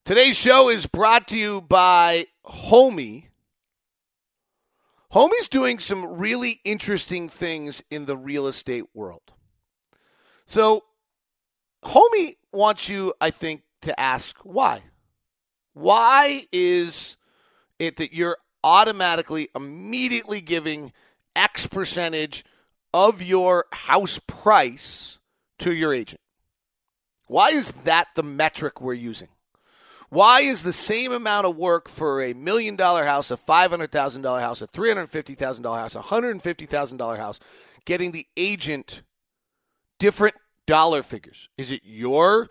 Today's 0.04 0.38
show 0.38 0.68
is 0.68 0.86
brought 0.86 1.26
to 1.28 1.38
you 1.38 1.60
by 1.60 2.26
Homie 2.46 3.29
Homie's 5.12 5.48
doing 5.48 5.80
some 5.80 6.18
really 6.18 6.60
interesting 6.64 7.28
things 7.28 7.82
in 7.90 8.06
the 8.06 8.16
real 8.16 8.46
estate 8.46 8.84
world. 8.94 9.32
So, 10.46 10.84
Homie 11.84 12.36
wants 12.52 12.88
you, 12.88 13.14
I 13.20 13.30
think, 13.30 13.62
to 13.82 13.98
ask 13.98 14.36
why. 14.44 14.82
Why 15.72 16.46
is 16.52 17.16
it 17.78 17.96
that 17.96 18.12
you're 18.12 18.36
automatically, 18.62 19.48
immediately 19.54 20.40
giving 20.40 20.92
X 21.34 21.66
percentage 21.66 22.44
of 22.92 23.22
your 23.22 23.66
house 23.72 24.20
price 24.26 25.18
to 25.58 25.72
your 25.72 25.92
agent? 25.92 26.20
Why 27.26 27.48
is 27.48 27.72
that 27.84 28.08
the 28.14 28.22
metric 28.22 28.80
we're 28.80 28.94
using? 28.94 29.28
Why 30.10 30.40
is 30.40 30.62
the 30.62 30.72
same 30.72 31.12
amount 31.12 31.46
of 31.46 31.56
work 31.56 31.88
for 31.88 32.20
a 32.20 32.34
million 32.34 32.74
dollar 32.74 33.04
house, 33.04 33.30
a 33.30 33.36
$500,000 33.36 34.40
house, 34.40 34.60
a 34.60 34.66
$350,000 34.66 35.76
house, 35.76 35.94
a 35.94 36.00
$150,000 36.00 37.16
house 37.16 37.38
getting 37.84 38.10
the 38.10 38.26
agent 38.36 39.02
different 40.00 40.34
dollar 40.66 41.04
figures? 41.04 41.48
Is 41.56 41.70
it 41.70 41.82
your 41.84 42.48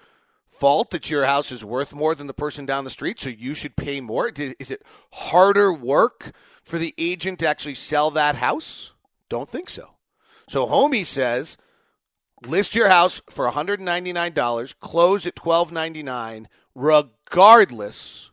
fault 0.47 0.91
that 0.91 1.09
your 1.09 1.25
house 1.25 1.51
is 1.51 1.65
worth 1.65 1.93
more 1.93 2.15
than 2.15 2.27
the 2.27 2.33
person 2.33 2.65
down 2.65 2.85
the 2.85 2.89
street, 2.89 3.19
so 3.19 3.29
you 3.29 3.53
should 3.53 3.75
pay 3.75 3.99
more? 3.99 4.31
Is 4.57 4.71
it 4.71 4.81
harder 5.11 5.73
work 5.73 6.31
for 6.63 6.77
the 6.77 6.95
agent 6.97 7.39
to 7.39 7.47
actually 7.47 7.75
sell 7.75 8.09
that 8.11 8.35
house? 8.35 8.93
Don't 9.27 9.49
think 9.49 9.69
so. 9.69 9.95
So 10.47 10.65
Homie 10.65 11.05
says 11.05 11.57
list 12.47 12.73
your 12.73 12.87
house 12.87 13.21
for 13.29 13.49
$199, 13.49 14.79
close 14.79 15.27
at 15.27 15.35
$1299 15.35 16.45
regardless 16.75 18.31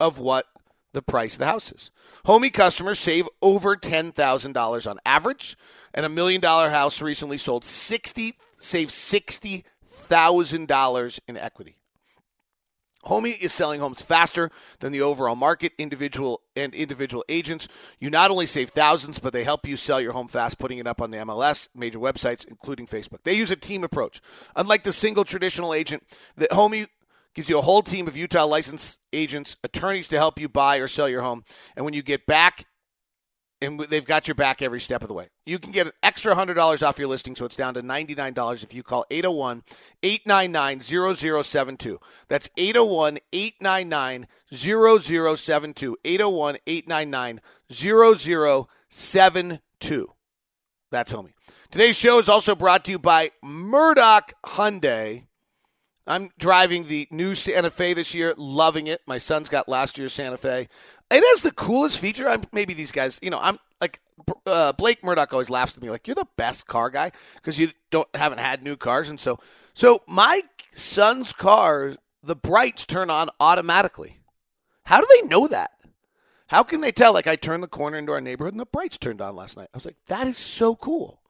of 0.00 0.18
what 0.18 0.46
the 0.92 1.02
price 1.02 1.34
of 1.34 1.40
the 1.40 1.46
house 1.46 1.72
is. 1.72 1.90
Homie 2.26 2.52
customers 2.52 2.98
save 2.98 3.28
over 3.40 3.76
$10,000 3.76 4.90
on 4.90 4.98
average, 5.04 5.56
and 5.94 6.06
a 6.06 6.10
million 6.10 6.40
dollar 6.40 6.70
house 6.70 7.02
recently 7.02 7.38
sold 7.38 7.64
60 7.64 8.34
saved 8.62 8.90
$60,000 8.90 11.20
in 11.28 11.36
equity. 11.36 11.76
Homie 13.04 13.38
is 13.40 13.52
selling 13.52 13.80
homes 13.80 14.00
faster 14.00 14.48
than 14.78 14.92
the 14.92 15.02
overall 15.02 15.34
market, 15.34 15.72
individual 15.76 16.42
and 16.54 16.72
individual 16.72 17.24
agents. 17.28 17.66
You 17.98 18.10
not 18.10 18.30
only 18.30 18.46
save 18.46 18.70
thousands, 18.70 19.18
but 19.18 19.32
they 19.32 19.42
help 19.42 19.66
you 19.66 19.76
sell 19.76 20.00
your 20.00 20.12
home 20.12 20.28
fast, 20.28 20.60
putting 20.60 20.78
it 20.78 20.86
up 20.86 21.00
on 21.00 21.10
the 21.10 21.18
MLS, 21.18 21.68
major 21.74 21.98
websites, 21.98 22.46
including 22.46 22.86
Facebook. 22.86 23.24
They 23.24 23.34
use 23.34 23.50
a 23.50 23.56
team 23.56 23.82
approach. 23.82 24.20
Unlike 24.54 24.84
the 24.84 24.92
single 24.92 25.24
traditional 25.24 25.74
agent, 25.74 26.06
the 26.36 26.46
Homie 26.52 26.86
gives 27.34 27.48
you 27.48 27.58
a 27.58 27.62
whole 27.62 27.82
team 27.82 28.08
of 28.08 28.16
Utah 28.16 28.44
licensed 28.44 28.98
agents, 29.12 29.56
attorneys 29.64 30.08
to 30.08 30.16
help 30.16 30.40
you 30.40 30.48
buy 30.48 30.76
or 30.76 30.88
sell 30.88 31.08
your 31.08 31.22
home. 31.22 31.44
And 31.76 31.84
when 31.84 31.94
you 31.94 32.02
get 32.02 32.26
back 32.26 32.66
and 33.62 33.78
they've 33.78 34.04
got 34.04 34.26
your 34.26 34.34
back 34.34 34.60
every 34.60 34.80
step 34.80 35.02
of 35.02 35.08
the 35.08 35.14
way. 35.14 35.28
You 35.46 35.60
can 35.60 35.70
get 35.70 35.86
an 35.86 35.92
extra 36.02 36.34
$100 36.34 36.86
off 36.86 36.98
your 36.98 37.06
listing, 37.06 37.36
so 37.36 37.44
it's 37.44 37.54
down 37.54 37.74
to 37.74 37.82
$99 37.82 38.64
if 38.64 38.74
you 38.74 38.82
call 38.82 39.04
801 39.08 39.62
899 40.02 40.80
0072. 40.80 42.00
That's 42.28 42.50
801 42.56 43.18
899 43.32 44.26
0072. 44.52 45.96
801 46.04 46.56
899 46.66 47.40
0072. 47.70 50.12
That's 50.90 51.12
homie. 51.12 51.34
Today's 51.70 51.96
show 51.96 52.18
is 52.18 52.28
also 52.28 52.56
brought 52.56 52.84
to 52.84 52.90
you 52.90 52.98
by 52.98 53.30
Murdock 53.42 54.34
Hyundai. 54.44 55.26
I'm 56.06 56.30
driving 56.38 56.88
the 56.88 57.06
new 57.10 57.34
Santa 57.34 57.70
Fe 57.70 57.94
this 57.94 58.14
year, 58.14 58.34
loving 58.36 58.86
it. 58.86 59.02
My 59.06 59.18
son's 59.18 59.48
got 59.48 59.68
last 59.68 59.98
year's 59.98 60.12
Santa 60.12 60.36
Fe. 60.36 60.68
It 61.10 61.24
has 61.30 61.42
the 61.42 61.52
coolest 61.52 61.98
feature. 61.98 62.28
I'm, 62.28 62.42
maybe 62.52 62.74
these 62.74 62.92
guys, 62.92 63.20
you 63.22 63.30
know, 63.30 63.38
I'm 63.40 63.58
like 63.80 64.00
uh, 64.46 64.72
Blake 64.72 65.04
Murdock 65.04 65.32
always 65.32 65.50
laughs 65.50 65.76
at 65.76 65.82
me 65.82 65.90
like 65.90 66.06
you're 66.06 66.14
the 66.14 66.26
best 66.36 66.66
car 66.66 66.90
guy 66.90 67.12
because 67.36 67.58
you 67.60 67.70
don't 67.90 68.08
haven't 68.14 68.38
had 68.38 68.62
new 68.62 68.76
cars, 68.76 69.08
and 69.08 69.20
so 69.20 69.38
so 69.74 70.02
my 70.06 70.42
son's 70.72 71.32
car, 71.32 71.96
the 72.22 72.36
brights 72.36 72.86
turn 72.86 73.10
on 73.10 73.30
automatically. 73.38 74.18
How 74.84 75.00
do 75.00 75.06
they 75.14 75.26
know 75.28 75.46
that? 75.46 75.70
How 76.48 76.62
can 76.62 76.80
they 76.82 76.92
tell? 76.92 77.14
Like 77.14 77.26
I 77.26 77.36
turned 77.36 77.62
the 77.62 77.68
corner 77.68 77.96
into 77.96 78.12
our 78.12 78.20
neighborhood 78.20 78.52
and 78.54 78.60
the 78.60 78.66
brights 78.66 78.98
turned 78.98 79.22
on 79.22 79.36
last 79.36 79.56
night. 79.56 79.68
I 79.72 79.76
was 79.76 79.86
like, 79.86 79.96
that 80.06 80.26
is 80.26 80.36
so 80.36 80.74
cool. 80.74 81.21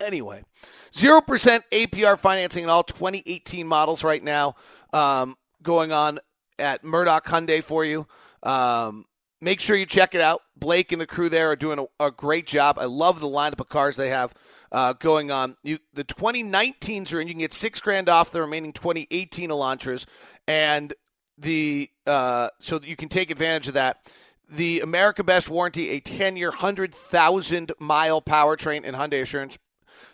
Anyway, 0.00 0.44
0% 0.92 1.62
APR 1.72 2.18
financing 2.18 2.64
in 2.64 2.70
all 2.70 2.84
2018 2.84 3.66
models 3.66 4.04
right 4.04 4.22
now 4.22 4.54
um, 4.92 5.36
going 5.62 5.90
on 5.92 6.20
at 6.58 6.84
Murdock 6.84 7.26
Hyundai 7.26 7.62
for 7.62 7.84
you. 7.84 8.06
Um, 8.42 9.06
make 9.40 9.60
sure 9.60 9.76
you 9.76 9.86
check 9.86 10.14
it 10.14 10.20
out. 10.20 10.42
Blake 10.56 10.92
and 10.92 11.00
the 11.00 11.06
crew 11.06 11.28
there 11.28 11.50
are 11.50 11.56
doing 11.56 11.78
a, 11.78 12.06
a 12.06 12.10
great 12.10 12.46
job. 12.46 12.78
I 12.78 12.84
love 12.84 13.20
the 13.20 13.28
lineup 13.28 13.60
of 13.60 13.68
cars 13.68 13.96
they 13.96 14.08
have 14.10 14.34
uh, 14.72 14.92
going 14.94 15.30
on. 15.30 15.56
You, 15.62 15.78
the 15.92 16.04
2019s 16.04 17.12
are 17.12 17.20
in. 17.20 17.28
You 17.28 17.34
can 17.34 17.40
get 17.40 17.52
six 17.52 17.80
grand 17.80 18.08
off 18.08 18.30
the 18.30 18.40
remaining 18.40 18.72
2018 18.72 19.50
Elantras, 19.50 20.06
and 20.46 20.94
the 21.36 21.90
uh, 22.06 22.48
so 22.60 22.80
you 22.82 22.96
can 22.96 23.08
take 23.08 23.30
advantage 23.30 23.68
of 23.68 23.74
that. 23.74 24.12
The 24.50 24.80
America 24.80 25.22
Best 25.22 25.50
warranty, 25.50 25.90
a 25.90 26.00
10 26.00 26.36
year, 26.36 26.48
100,000 26.48 27.72
mile 27.78 28.22
powertrain 28.22 28.80
and 28.82 28.96
Hyundai 28.96 29.20
Assurance 29.20 29.58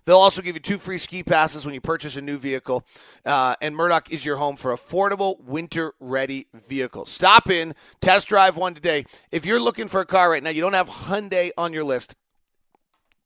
They'll 0.05 0.17
also 0.17 0.43
give 0.43 0.55
you 0.55 0.61
two 0.61 0.79
free 0.79 0.99
ski 0.99 1.23
passes 1.23 1.65
when 1.65 1.75
you 1.75 1.81
purchase 1.81 2.17
a 2.17 2.21
new 2.21 2.39
vehicle. 2.39 2.85
Uh, 3.25 3.55
and 3.61 3.75
Murdock 3.75 4.11
is 4.11 4.25
your 4.25 4.37
home 4.37 4.57
for 4.57 4.75
affordable, 4.75 5.41
winter 5.43 5.95
ready 6.01 6.47
vehicles. 6.53 7.11
Stop 7.11 7.51
in, 7.51 7.75
test 8.01 8.29
drive 8.29 8.57
one 8.57 8.75
today. 8.75 9.07
If 9.31 9.47
you're 9.47 9.61
looking 9.61 9.89
for 9.89 10.01
a 10.01 10.07
car 10.07 10.31
right 10.31 10.43
now, 10.43 10.51
you 10.51 10.61
don't 10.61 10.75
have 10.75 10.89
Hyundai 10.89 11.51
on 11.57 11.73
your 11.73 11.85
list, 11.85 12.15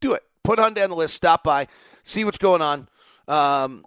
do 0.00 0.15
it. 0.15 0.23
Put 0.45 0.59
Hyundai 0.59 0.85
on 0.85 0.91
the 0.91 0.97
list, 0.97 1.15
stop 1.15 1.43
by, 1.45 1.67
see 2.03 2.25
what's 2.25 2.38
going 2.38 2.62
on. 2.62 2.88
Um, 3.27 3.85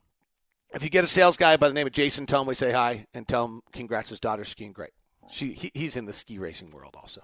if 0.74 0.84
you 0.84 0.90
get 0.90 1.04
a 1.04 1.08
sales 1.08 1.38
guy 1.38 1.58
by 1.58 1.68
the 1.68 1.74
name 1.74 1.88
of 1.88 1.94
Jason, 1.94 2.26
tell 2.26 2.42
him 2.42 2.48
we 2.48 2.54
say 2.54 2.72
hi 2.72 3.08
and 3.14 3.28
tell 3.28 3.46
him 3.46 3.62
congrats, 3.72 4.10
his 4.10 4.20
daughter's 4.20 4.50
skiing 4.50 4.72
great. 4.72 4.92
She, 5.30 5.54
he, 5.54 5.72
he's 5.74 5.98
in 5.98 6.06
the 6.06 6.14
ski 6.14 6.38
racing 6.38 6.72
world 6.72 6.96
also. 6.98 7.22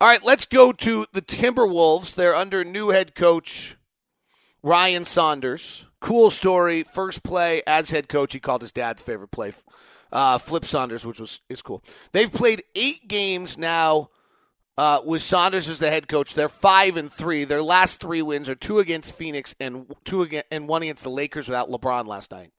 All 0.00 0.08
right, 0.08 0.24
let's 0.24 0.46
go 0.46 0.72
to 0.72 1.06
the 1.12 1.22
Timberwolves. 1.22 2.14
They're 2.14 2.34
under 2.34 2.64
new 2.64 2.90
head 2.90 3.14
coach 3.14 3.76
Ryan 4.64 5.04
Saunders. 5.04 5.84
Cool 6.00 6.30
story. 6.30 6.84
First 6.84 7.22
play 7.22 7.62
as 7.66 7.90
head 7.90 8.08
coach, 8.08 8.32
he 8.32 8.40
called 8.40 8.62
his 8.62 8.72
dad's 8.72 9.02
favorite 9.02 9.30
play, 9.30 9.52
uh, 10.10 10.38
Flip 10.38 10.64
Saunders, 10.64 11.04
which 11.04 11.20
was 11.20 11.40
is 11.50 11.60
cool. 11.60 11.84
They've 12.12 12.32
played 12.32 12.62
eight 12.74 13.06
games 13.06 13.58
now 13.58 14.08
uh, 14.78 15.02
with 15.04 15.20
Saunders 15.20 15.68
as 15.68 15.80
the 15.80 15.90
head 15.90 16.08
coach. 16.08 16.34
They're 16.34 16.48
five 16.48 16.96
and 16.96 17.12
three. 17.12 17.44
Their 17.44 17.62
last 17.62 18.00
three 18.00 18.22
wins 18.22 18.48
are 18.48 18.54
two 18.54 18.78
against 18.78 19.14
Phoenix 19.14 19.54
and 19.60 19.94
two 20.04 20.22
against, 20.22 20.46
and 20.50 20.66
one 20.66 20.82
against 20.82 21.02
the 21.02 21.10
Lakers 21.10 21.46
without 21.46 21.68
LeBron 21.68 22.06
last 22.06 22.30
night. 22.30 22.50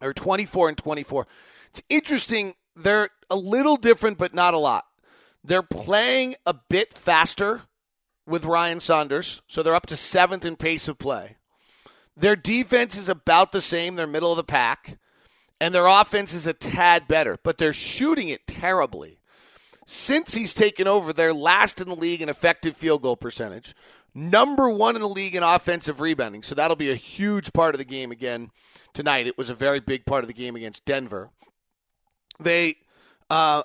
They're 0.00 0.12
twenty 0.12 0.44
four 0.44 0.68
and 0.68 0.76
twenty 0.76 1.02
four. 1.02 1.26
It's 1.70 1.82
interesting. 1.88 2.54
They're 2.76 3.08
a 3.30 3.36
little 3.36 3.78
different, 3.78 4.18
but 4.18 4.34
not 4.34 4.52
a 4.52 4.58
lot. 4.58 4.84
They're 5.42 5.62
playing 5.62 6.34
a 6.44 6.54
bit 6.68 6.92
faster 6.92 7.62
with 8.30 8.44
Ryan 8.44 8.80
Saunders, 8.80 9.42
so 9.46 9.62
they're 9.62 9.74
up 9.74 9.86
to 9.86 9.96
seventh 9.96 10.44
in 10.44 10.56
pace 10.56 10.88
of 10.88 10.98
play. 10.98 11.36
Their 12.16 12.36
defense 12.36 12.96
is 12.96 13.08
about 13.08 13.52
the 13.52 13.60
same, 13.60 13.96
they're 13.96 14.06
middle 14.06 14.30
of 14.30 14.36
the 14.36 14.44
pack, 14.44 14.98
and 15.60 15.74
their 15.74 15.86
offense 15.86 16.32
is 16.32 16.46
a 16.46 16.52
tad 16.52 17.08
better, 17.08 17.38
but 17.42 17.58
they're 17.58 17.72
shooting 17.72 18.28
it 18.28 18.46
terribly. 18.46 19.18
Since 19.86 20.34
he's 20.34 20.54
taken 20.54 20.86
over, 20.86 21.12
they're 21.12 21.34
last 21.34 21.80
in 21.80 21.88
the 21.88 21.96
league 21.96 22.22
in 22.22 22.28
effective 22.28 22.76
field 22.76 23.02
goal 23.02 23.16
percentage, 23.16 23.74
number 24.14 24.70
one 24.70 24.94
in 24.94 25.02
the 25.02 25.08
league 25.08 25.34
in 25.34 25.42
offensive 25.42 26.00
rebounding. 26.00 26.42
So 26.42 26.54
that'll 26.54 26.76
be 26.76 26.90
a 26.90 26.96
huge 26.96 27.52
part 27.52 27.74
of 27.74 27.78
the 27.78 27.84
game 27.84 28.12
again 28.12 28.50
tonight. 28.92 29.26
It 29.26 29.36
was 29.36 29.50
a 29.50 29.54
very 29.54 29.80
big 29.80 30.06
part 30.06 30.22
of 30.22 30.28
the 30.28 30.34
game 30.34 30.54
against 30.56 30.84
Denver. 30.84 31.30
They 32.38 32.76
uh, 33.28 33.62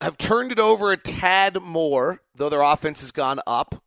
have 0.00 0.18
turned 0.18 0.52
it 0.52 0.58
over 0.58 0.92
a 0.92 0.96
tad 0.96 1.60
more, 1.60 2.22
though 2.34 2.48
their 2.48 2.62
offense 2.62 3.00
has 3.02 3.12
gone 3.12 3.40
up 3.46 3.82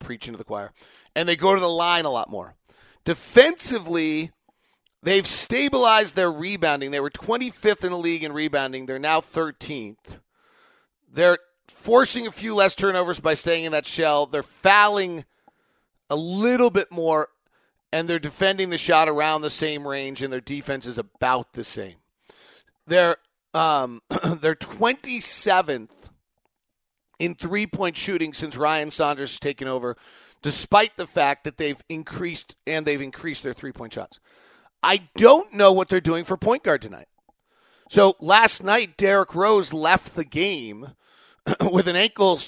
preaching 0.00 0.32
to 0.32 0.38
the 0.38 0.44
choir. 0.44 0.72
And 1.14 1.28
they 1.28 1.36
go 1.36 1.54
to 1.54 1.60
the 1.60 1.68
line 1.68 2.04
a 2.04 2.10
lot 2.10 2.30
more. 2.30 2.54
Defensively, 3.04 4.32
they've 5.02 5.26
stabilized 5.26 6.16
their 6.16 6.30
rebounding. 6.30 6.90
They 6.90 7.00
were 7.00 7.10
25th 7.10 7.84
in 7.84 7.90
the 7.90 7.98
league 7.98 8.24
in 8.24 8.32
rebounding. 8.32 8.86
They're 8.86 8.98
now 8.98 9.20
13th. 9.20 10.20
They're 11.12 11.38
forcing 11.68 12.26
a 12.26 12.32
few 12.32 12.54
less 12.54 12.74
turnovers 12.74 13.20
by 13.20 13.34
staying 13.34 13.64
in 13.64 13.72
that 13.72 13.86
shell. 13.86 14.26
They're 14.26 14.42
fouling 14.42 15.24
a 16.08 16.16
little 16.16 16.70
bit 16.70 16.90
more, 16.90 17.28
and 17.92 18.08
they're 18.08 18.18
defending 18.18 18.70
the 18.70 18.78
shot 18.78 19.08
around 19.08 19.42
the 19.42 19.50
same 19.50 19.86
range, 19.86 20.22
and 20.22 20.32
their 20.32 20.40
defense 20.40 20.86
is 20.86 20.98
about 20.98 21.54
the 21.54 21.64
same. 21.64 21.96
They're 22.86 23.16
um, 23.54 24.02
they're 24.24 24.54
27th 24.54 26.09
in 27.20 27.36
three 27.36 27.68
point 27.68 27.96
shooting 27.96 28.32
since 28.32 28.56
Ryan 28.56 28.90
Saunders 28.90 29.30
has 29.30 29.38
taken 29.38 29.68
over, 29.68 29.96
despite 30.42 30.96
the 30.96 31.06
fact 31.06 31.44
that 31.44 31.58
they've 31.58 31.80
increased 31.88 32.56
and 32.66 32.84
they've 32.84 33.00
increased 33.00 33.44
their 33.44 33.52
three 33.52 33.70
point 33.70 33.92
shots. 33.92 34.18
I 34.82 35.02
don't 35.14 35.52
know 35.52 35.70
what 35.70 35.88
they're 35.88 36.00
doing 36.00 36.24
for 36.24 36.36
point 36.36 36.64
guard 36.64 36.82
tonight. 36.82 37.06
So 37.90 38.16
last 38.20 38.62
night, 38.62 38.96
Derrick 38.96 39.34
Rose 39.34 39.72
left 39.72 40.16
the 40.16 40.24
game 40.24 40.94
with 41.70 41.86
an 41.86 41.96
ankle 41.96 42.40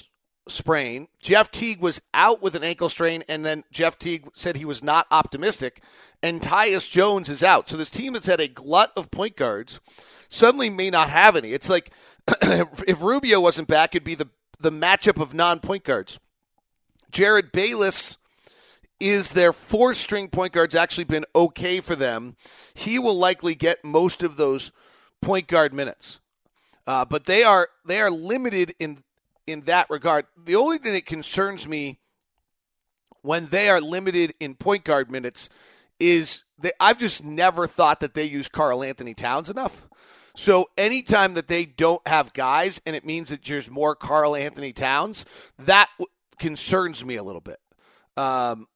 sprain. 0.47 1.07
Jeff 1.19 1.51
Teague 1.51 1.81
was 1.81 2.01
out 2.13 2.41
with 2.41 2.55
an 2.55 2.63
ankle 2.63 2.89
strain, 2.89 3.23
and 3.29 3.45
then 3.45 3.63
Jeff 3.71 3.99
Teague 3.99 4.27
said 4.33 4.55
he 4.55 4.65
was 4.65 4.83
not 4.83 5.05
optimistic. 5.11 5.83
And 6.23 6.41
Tyus 6.41 6.89
Jones 6.89 7.29
is 7.29 7.43
out. 7.43 7.67
So 7.67 7.77
this 7.77 7.89
team 7.89 8.13
that's 8.13 8.27
had 8.27 8.39
a 8.39 8.47
glut 8.47 8.91
of 8.95 9.11
point 9.11 9.35
guards 9.35 9.79
suddenly 10.29 10.69
may 10.69 10.89
not 10.89 11.09
have 11.09 11.35
any. 11.35 11.51
It's 11.51 11.69
like 11.69 11.91
if 12.41 13.01
Rubio 13.01 13.39
wasn't 13.41 13.67
back, 13.67 13.93
it'd 13.93 14.05
be 14.05 14.15
the 14.15 14.29
the 14.63 14.71
matchup 14.71 15.21
of 15.21 15.33
non 15.33 15.59
point 15.59 15.83
guards. 15.83 16.19
Jerryd 17.11 17.51
Bayless 17.51 18.17
is 18.99 19.31
their 19.31 19.53
four 19.53 19.93
string 19.93 20.29
point 20.29 20.53
guard's 20.53 20.75
actually 20.75 21.03
been 21.03 21.25
okay 21.35 21.79
for 21.79 21.95
them. 21.95 22.35
He 22.73 22.97
will 22.97 23.15
likely 23.15 23.53
get 23.53 23.83
most 23.83 24.23
of 24.23 24.37
those 24.37 24.71
point 25.21 25.47
guard 25.47 25.73
minutes. 25.73 26.19
Uh, 26.87 27.05
but 27.05 27.25
they 27.25 27.43
are 27.43 27.69
they 27.85 28.01
are 28.01 28.09
limited 28.09 28.73
in 28.79 29.03
in 29.45 29.61
that 29.61 29.89
regard. 29.89 30.25
The 30.41 30.55
only 30.55 30.77
thing 30.77 30.93
that 30.93 31.05
concerns 31.05 31.67
me 31.67 31.99
when 33.21 33.47
they 33.47 33.69
are 33.69 33.81
limited 33.81 34.33
in 34.39 34.55
point 34.55 34.83
guard 34.83 35.11
minutes 35.11 35.49
is 35.99 36.43
that 36.59 36.73
I've 36.79 36.97
just 36.97 37.23
never 37.23 37.67
thought 37.67 37.99
that 37.99 38.13
they 38.13 38.25
use 38.25 38.49
Karl-Anthony 38.49 39.13
Towns 39.13 39.49
enough. 39.49 39.87
So 40.35 40.69
anytime 40.77 41.35
that 41.35 41.47
they 41.47 41.65
don't 41.65 42.05
have 42.07 42.33
guys 42.33 42.81
and 42.85 42.95
it 42.95 43.05
means 43.05 43.29
that 43.29 43.43
there's 43.45 43.69
more 43.69 43.95
Karl-Anthony 43.95 44.73
Towns, 44.73 45.25
that 45.59 45.89
w- 45.99 46.07
concerns 46.39 47.05
me 47.05 47.15
a 47.15 47.23
little 47.23 47.41
bit. 47.41 47.59
Um, 48.17 48.67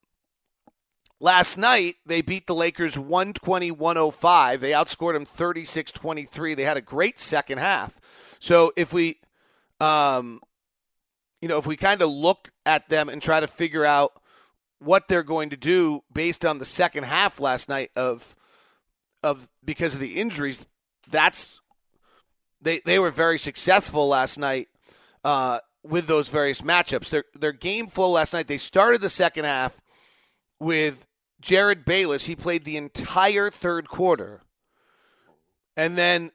last 1.19 1.57
night, 1.57 1.95
they 2.05 2.21
beat 2.21 2.45
the 2.45 2.53
Lakers 2.53 2.97
120 2.97 3.71
105. 3.71 4.61
They 4.61 4.71
outscored 4.71 5.13
them 5.13 5.25
36 5.25 5.91
23. 5.91 6.53
They 6.53 6.63
had 6.63 6.77
a 6.77 6.81
great 6.81 7.19
second 7.19 7.57
half. 7.57 7.99
So 8.39 8.71
if 8.77 8.93
we, 8.93 9.19
um, 9.79 10.41
you 11.41 11.47
know, 11.47 11.57
if 11.57 11.65
we 11.65 11.75
kind 11.75 12.01
of 12.01 12.09
look 12.09 12.51
at 12.67 12.89
them 12.89 13.09
and 13.09 13.19
try 13.19 13.39
to 13.39 13.47
figure 13.47 13.85
out 13.85 14.21
what 14.79 15.07
they're 15.07 15.23
going 15.23 15.49
to 15.49 15.57
do 15.57 16.03
based 16.13 16.45
on 16.45 16.59
the 16.59 16.65
second 16.65 17.05
half 17.05 17.39
last 17.39 17.67
night 17.67 17.89
of 17.95 18.35
of 19.23 19.49
because 19.65 19.95
of 19.95 19.99
the 19.99 20.19
injuries 20.19 20.67
that's 21.09 21.61
they 22.61 22.79
they 22.85 22.99
were 22.99 23.11
very 23.11 23.39
successful 23.39 24.07
last 24.07 24.37
night 24.37 24.67
uh, 25.23 25.59
with 25.83 26.07
those 26.07 26.29
various 26.29 26.61
matchups. 26.61 27.09
Their 27.09 27.23
their 27.33 27.51
game 27.51 27.87
flow 27.87 28.09
last 28.09 28.33
night. 28.33 28.47
They 28.47 28.57
started 28.57 29.01
the 29.01 29.09
second 29.09 29.45
half 29.45 29.79
with 30.59 31.05
Jerryd 31.41 31.85
Bayless. 31.85 32.25
He 32.25 32.35
played 32.35 32.65
the 32.65 32.77
entire 32.77 33.49
third 33.49 33.87
quarter, 33.87 34.41
and 35.75 35.97
then 35.97 36.31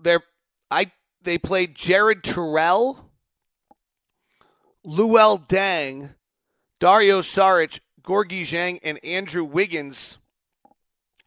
they 0.00 0.18
I 0.70 0.92
they 1.22 1.38
played 1.38 1.74
Jared 1.74 2.22
Terrell, 2.22 3.10
Luol 4.86 5.46
Deng, 5.48 6.14
Dario 6.80 7.20
Saric, 7.20 7.80
Gorgui 8.02 8.42
Dieng, 8.42 8.78
and 8.82 9.02
Andrew 9.04 9.44
Wiggins 9.44 10.18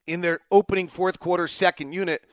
in 0.08 0.22
their 0.22 0.39
opening 0.50 0.88
fourth 0.88 1.20
quarter 1.20 1.48
second 1.48 1.93
unit 1.93 2.24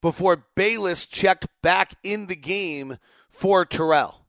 before 0.00 0.44
Bayless 0.54 1.06
checked 1.06 1.46
back 1.62 1.94
in 2.02 2.26
the 2.26 2.36
game 2.36 2.98
for 3.28 3.64
Terrell. 3.64 4.26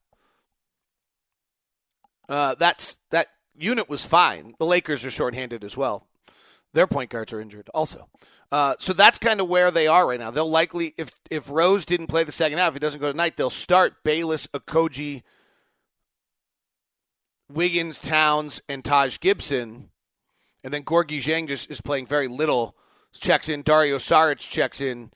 Uh, 2.27 2.55
that's 2.55 2.99
that 3.11 3.27
unit 3.55 3.89
was 3.89 4.05
fine. 4.05 4.55
The 4.57 4.65
Lakers 4.65 5.05
are 5.05 5.11
shorthanded 5.11 5.63
as 5.63 5.77
well. 5.77 6.07
Their 6.73 6.87
point 6.87 7.09
guards 7.09 7.31
are 7.31 7.39
injured 7.39 7.69
also. 7.73 8.09
Uh, 8.51 8.75
so 8.79 8.93
that's 8.93 9.17
kind 9.17 9.41
of 9.41 9.47
where 9.47 9.71
they 9.71 9.87
are 9.87 10.07
right 10.07 10.19
now. 10.19 10.31
They'll 10.31 10.49
likely, 10.49 10.93
if 10.97 11.11
if 11.29 11.49
Rose 11.49 11.85
didn't 11.85 12.07
play 12.07 12.23
the 12.23 12.31
second 12.31 12.57
half, 12.57 12.69
if 12.69 12.73
he 12.75 12.79
doesn't 12.79 13.01
go 13.01 13.11
tonight, 13.11 13.37
they'll 13.37 13.49
start 13.49 14.03
Bayless, 14.03 14.47
Okogie, 14.47 15.23
Wiggins, 17.51 17.99
Towns, 17.99 18.61
and 18.69 18.83
Taj 18.83 19.19
Gibson, 19.19 19.89
and 20.63 20.73
then 20.73 20.83
Gorgui 20.83 21.17
Dieng 21.17 21.47
just 21.47 21.69
is 21.69 21.81
playing 21.81 22.07
very 22.07 22.27
little. 22.27 22.75
Checks 23.19 23.49
in. 23.49 23.61
Dario 23.61 23.97
Saric 23.97 24.39
checks 24.39 24.81
in 24.81 25.11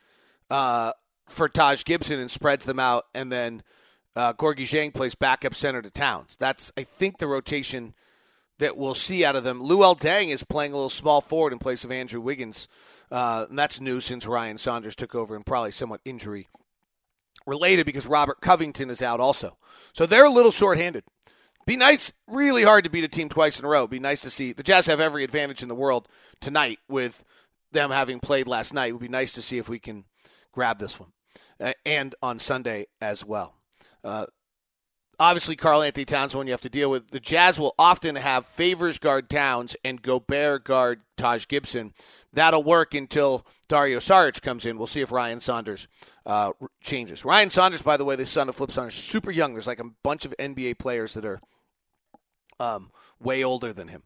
uh, 0.49 0.91
for 1.27 1.49
Taj 1.49 1.83
Gibson 1.83 2.19
and 2.19 2.31
spreads 2.31 2.65
them 2.65 2.79
out, 2.79 3.05
and 3.13 3.31
then 3.31 3.63
uh, 4.15 4.33
Gorgui 4.33 4.63
Dieng 4.63 4.93
plays 4.93 5.15
backup 5.15 5.55
center 5.55 5.81
to 5.81 5.89
Towns. 5.89 6.35
That's 6.39 6.71
I 6.77 6.83
think 6.83 7.17
the 7.17 7.27
rotation 7.27 7.93
that 8.59 8.77
we'll 8.77 8.93
see 8.93 9.25
out 9.25 9.35
of 9.35 9.43
them. 9.43 9.61
Luol 9.61 9.97
Deng 9.99 10.27
is 10.27 10.43
playing 10.43 10.73
a 10.73 10.75
little 10.75 10.89
small 10.89 11.21
forward 11.21 11.53
in 11.53 11.59
place 11.59 11.83
of 11.83 11.91
Andrew 11.91 12.21
Wiggins. 12.21 12.67
Uh, 13.11 13.45
and 13.49 13.57
that's 13.57 13.81
new 13.81 13.99
since 13.99 14.27
Ryan 14.27 14.57
Saunders 14.57 14.95
took 14.95 15.15
over 15.15 15.35
and 15.35 15.45
probably 15.45 15.71
somewhat 15.71 16.01
injury 16.05 16.47
related 17.47 17.85
because 17.85 18.05
Robert 18.05 18.41
Covington 18.41 18.89
is 18.89 19.01
out 19.01 19.19
also. 19.19 19.57
So 19.93 20.05
they're 20.05 20.25
a 20.25 20.29
little 20.29 20.51
shorthanded. 20.51 21.03
Be 21.65 21.75
nice, 21.75 22.11
really 22.27 22.63
hard 22.63 22.83
to 22.83 22.89
beat 22.89 23.03
a 23.03 23.07
team 23.07 23.29
twice 23.29 23.59
in 23.59 23.65
a 23.65 23.67
row. 23.67 23.87
Be 23.87 23.99
nice 23.99 24.21
to 24.21 24.29
see 24.29 24.53
the 24.53 24.63
Jazz 24.63 24.87
have 24.87 24.99
every 24.99 25.23
advantage 25.23 25.63
in 25.63 25.69
the 25.69 25.75
world 25.75 26.07
tonight 26.39 26.79
with 26.87 27.23
them 27.71 27.91
having 27.91 28.19
played 28.19 28.47
last 28.47 28.73
night. 28.73 28.87
It 28.87 28.91
would 28.93 29.01
be 29.01 29.07
nice 29.07 29.31
to 29.33 29.41
see 29.41 29.57
if 29.57 29.69
we 29.69 29.79
can 29.79 30.05
grab 30.51 30.79
this 30.79 30.99
one 30.99 31.11
uh, 31.59 31.73
and 31.85 32.15
on 32.21 32.39
Sunday 32.39 32.87
as 33.01 33.25
well. 33.25 33.55
Uh, 34.03 34.25
obviously 35.19 35.55
Karl-Anthony 35.55 36.05
Towns 36.05 36.35
one 36.35 36.47
you 36.47 36.53
have 36.53 36.61
to 36.61 36.69
deal 36.69 36.89
with. 36.89 37.11
The 37.11 37.19
Jazz 37.19 37.59
will 37.59 37.75
often 37.77 38.15
have 38.15 38.45
Favors 38.45 38.99
guard 38.99 39.29
Towns 39.29 39.75
and 39.83 40.01
Gobert 40.01 40.63
guard 40.63 41.01
Taj 41.17 41.47
Gibson. 41.47 41.93
That'll 42.31 42.63
work 42.63 42.93
until 42.93 43.45
Dario 43.67 43.99
Saric 43.99 44.41
comes 44.41 44.65
in. 44.65 44.77
We'll 44.77 44.87
see 44.87 45.01
if 45.01 45.11
Ryan 45.11 45.39
Saunders 45.39 45.87
uh, 46.25 46.51
changes. 46.81 47.25
Ryan 47.25 47.49
Saunders, 47.49 47.81
by 47.81 47.97
the 47.97 48.05
way, 48.05 48.15
the 48.15 48.25
son 48.25 48.49
of 48.49 48.55
Flip 48.55 48.71
Saunders, 48.71 48.95
super 48.95 49.31
young. 49.31 49.53
There's 49.53 49.67
like 49.67 49.79
a 49.79 49.91
bunch 50.03 50.25
of 50.25 50.35
NBA 50.37 50.79
players 50.79 51.13
that 51.15 51.25
are 51.25 51.41
um, 52.59 52.91
way 53.19 53.43
older 53.43 53.73
than 53.73 53.89
him 53.89 54.03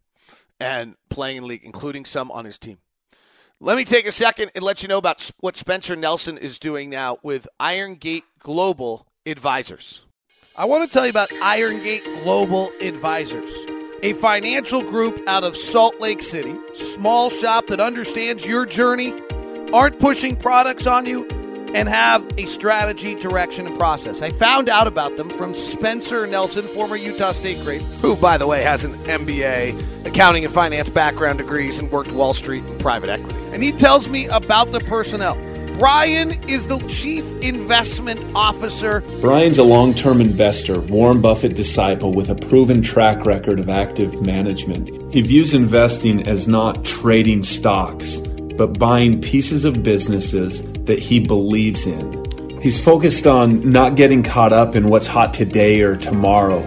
and 0.60 0.95
playing 1.10 1.38
in 1.38 1.47
league, 1.47 1.65
including 1.65 2.06
some 2.06 2.32
on 2.32 2.45
his 2.45 2.58
team. 2.58 2.78
Let 3.65 3.78
me 3.78 3.86
take 3.86 4.06
a 4.06 4.12
second 4.12 4.52
and 4.56 4.62
let 4.62 4.84
you 4.84 4.89
know 4.89 4.97
about 4.97 5.32
what 5.39 5.56
Spencer 5.56 5.95
Nelson 5.95 6.38
is 6.38 6.60
doing 6.60 6.89
now 6.89 7.19
with 7.23 7.47
Iron 7.62 7.95
Gate 7.95 8.26
Global 8.38 9.08
Advisors. 9.26 10.06
I 10.54 10.65
want 10.65 10.86
to 10.86 10.93
tell 10.93 11.06
you 11.06 11.12
about 11.12 11.32
Iron 11.41 11.82
Gate 11.82 12.04
Global 12.23 12.71
Advisors, 12.82 13.49
a 14.02 14.12
financial 14.15 14.82
group 14.82 15.17
out 15.28 15.45
of 15.45 15.56
Salt 15.56 16.02
Lake 16.02 16.21
City, 16.21 16.54
small 16.73 17.30
shop 17.30 17.67
that 17.67 17.80
understands 17.80 18.45
your 18.45 18.65
journey, 18.65 19.13
aren't 19.71 19.97
pushing 19.97 20.36
products 20.36 20.86
on 20.86 21.06
you, 21.06 21.26
and 21.74 21.90
have 21.90 22.28
a 22.38 22.46
strategy, 22.46 23.16
direction, 23.16 23.68
and 23.68 23.78
process. 23.78 24.22
I 24.22 24.30
found 24.30 24.70
out 24.70 24.88
about 24.88 25.18
them 25.18 25.30
from 25.30 25.54
Spencer 25.54 26.28
Nelson, 26.28 26.68
former 26.68 26.96
Utah 26.96 27.32
State 27.32 27.62
great, 27.64 27.82
who, 27.82 28.16
by 28.16 28.38
the 28.38 28.48
way, 28.48 28.64
has 28.64 28.86
an 28.86 28.94
MBA, 29.06 30.06
accounting 30.06 30.46
and 30.46 30.54
finance 30.54 30.90
background 30.90 31.40
degrees, 31.40 31.80
and 31.80 31.92
worked 31.92 32.12
Wall 32.12 32.34
Street 32.34 32.64
and 32.64 32.80
private 32.80 33.10
equity. 33.10 33.40
And 33.52 33.64
he 33.64 33.72
tells 33.72 34.08
me 34.08 34.28
about 34.28 34.72
the 34.72 34.80
personnel. 34.82 35.36
Brian 35.78 36.32
is 36.48 36.68
the 36.68 36.78
chief 36.88 37.26
investment 37.42 38.24
officer. 38.36 39.02
Brian's 39.22 39.58
a 39.58 39.64
long 39.64 39.94
term 39.96 40.22
investor, 40.22 40.80
Warren 40.80 41.20
Buffett 41.20 41.56
disciple 41.56 42.14
with 42.14 42.30
a 42.30 42.36
proven 42.36 42.84
track 42.84 43.26
record 43.26 43.60
of 43.60 43.70
active 43.70 44.24
management. 44.24 44.90
He 45.12 45.22
views 45.22 45.54
investing 45.54 46.28
as 46.28 46.48
not 46.48 46.86
trading 46.86 47.42
stocks, 47.42 48.20
but 48.58 48.78
buying 48.80 49.22
pieces 49.22 49.66
of 49.66 49.84
businesses 49.84 50.63
that 50.86 51.00
he 51.00 51.20
believes 51.20 51.88
in. 51.88 52.60
He's 52.62 52.80
focused 52.80 53.28
on 53.28 53.72
not 53.72 53.96
getting 53.96 54.24
caught 54.24 54.54
up 54.54 54.76
in 54.76 54.89
what's 54.89 55.08
hot 55.08 55.34
today 55.34 55.82
or 55.82 55.96
tomorrow, 55.96 56.62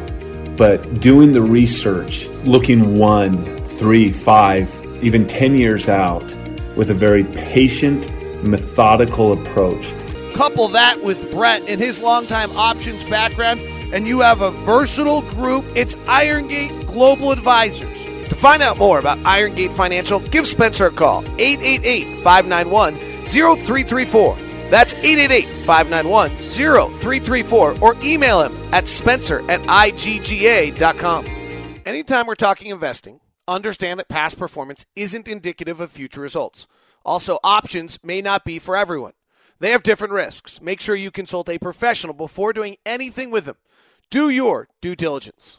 but 0.57 1.01
doing 1.01 1.33
the 1.33 1.43
research, 1.43 2.29
looking 2.45 2.99
one, 2.99 3.57
three, 3.65 4.11
five, 4.11 4.71
even 5.03 5.27
10 5.27 5.57
years 5.57 5.89
out 5.89 6.35
with 6.77 6.91
a 6.91 6.95
very 6.95 7.25
patient, 7.25 8.11
methodical 8.43 9.33
approach. 9.33 9.95
Couple 10.35 10.69
that 10.69 11.03
with 11.03 11.31
Brett 11.33 11.63
and 11.67 11.81
his 11.81 12.01
longtime 12.01 12.51
options 12.57 13.03
background, 13.05 13.61
and 13.95 14.07
you 14.07 14.21
have 14.21 14.43
a 14.43 14.51
versatile 14.51 15.23
group. 15.23 15.65
It's 15.75 15.97
Iron 16.07 16.49
Gate 16.49 16.87
Global 16.87 17.33
Advisors. 17.33 18.06
Find 18.47 18.63
out 18.63 18.79
more 18.79 19.01
about 19.01 19.19
Iron 19.27 19.57
Gate 19.57 19.73
Financial, 19.73 20.21
give 20.21 20.47
Spencer 20.47 20.87
a 20.87 20.93
call 20.93 21.25
888 21.37 22.19
591 22.19 22.95
0334. 23.25 24.37
That's 24.71 24.95
888 24.95 25.49
591 25.67 26.31
0334 26.31 27.79
or 27.83 27.97
email 28.05 28.43
him 28.43 28.57
at 28.73 28.87
spencer 28.87 29.41
at 29.51 29.61
igga.com. 29.63 31.27
Anytime 31.85 32.29
we're 32.29 32.37
talking 32.37 32.71
investing, 32.71 33.19
understand 33.49 33.99
that 33.99 34.09
past 34.09 34.39
performance 34.39 34.87
isn't 34.95 35.27
indicative 35.27 35.81
of 35.81 35.91
future 35.91 36.21
results. 36.21 36.69
Also, 37.05 37.41
options 37.43 37.99
may 38.05 38.23
not 38.23 38.45
be 38.45 38.61
for 38.61 38.77
everyone. 38.77 39.15
They 39.59 39.73
have 39.73 39.83
different 39.83 40.13
risks. 40.13 40.61
Make 40.63 40.81
sure 40.81 40.95
you 40.95 41.11
consult 41.11 41.49
a 41.49 41.59
professional 41.59 42.15
before 42.15 42.53
doing 42.53 42.77
anything 42.87 43.33
with 43.33 43.47
them. 43.47 43.57
Do 44.09 44.31
your 44.31 44.69
due 44.81 44.95
diligence. 44.95 45.59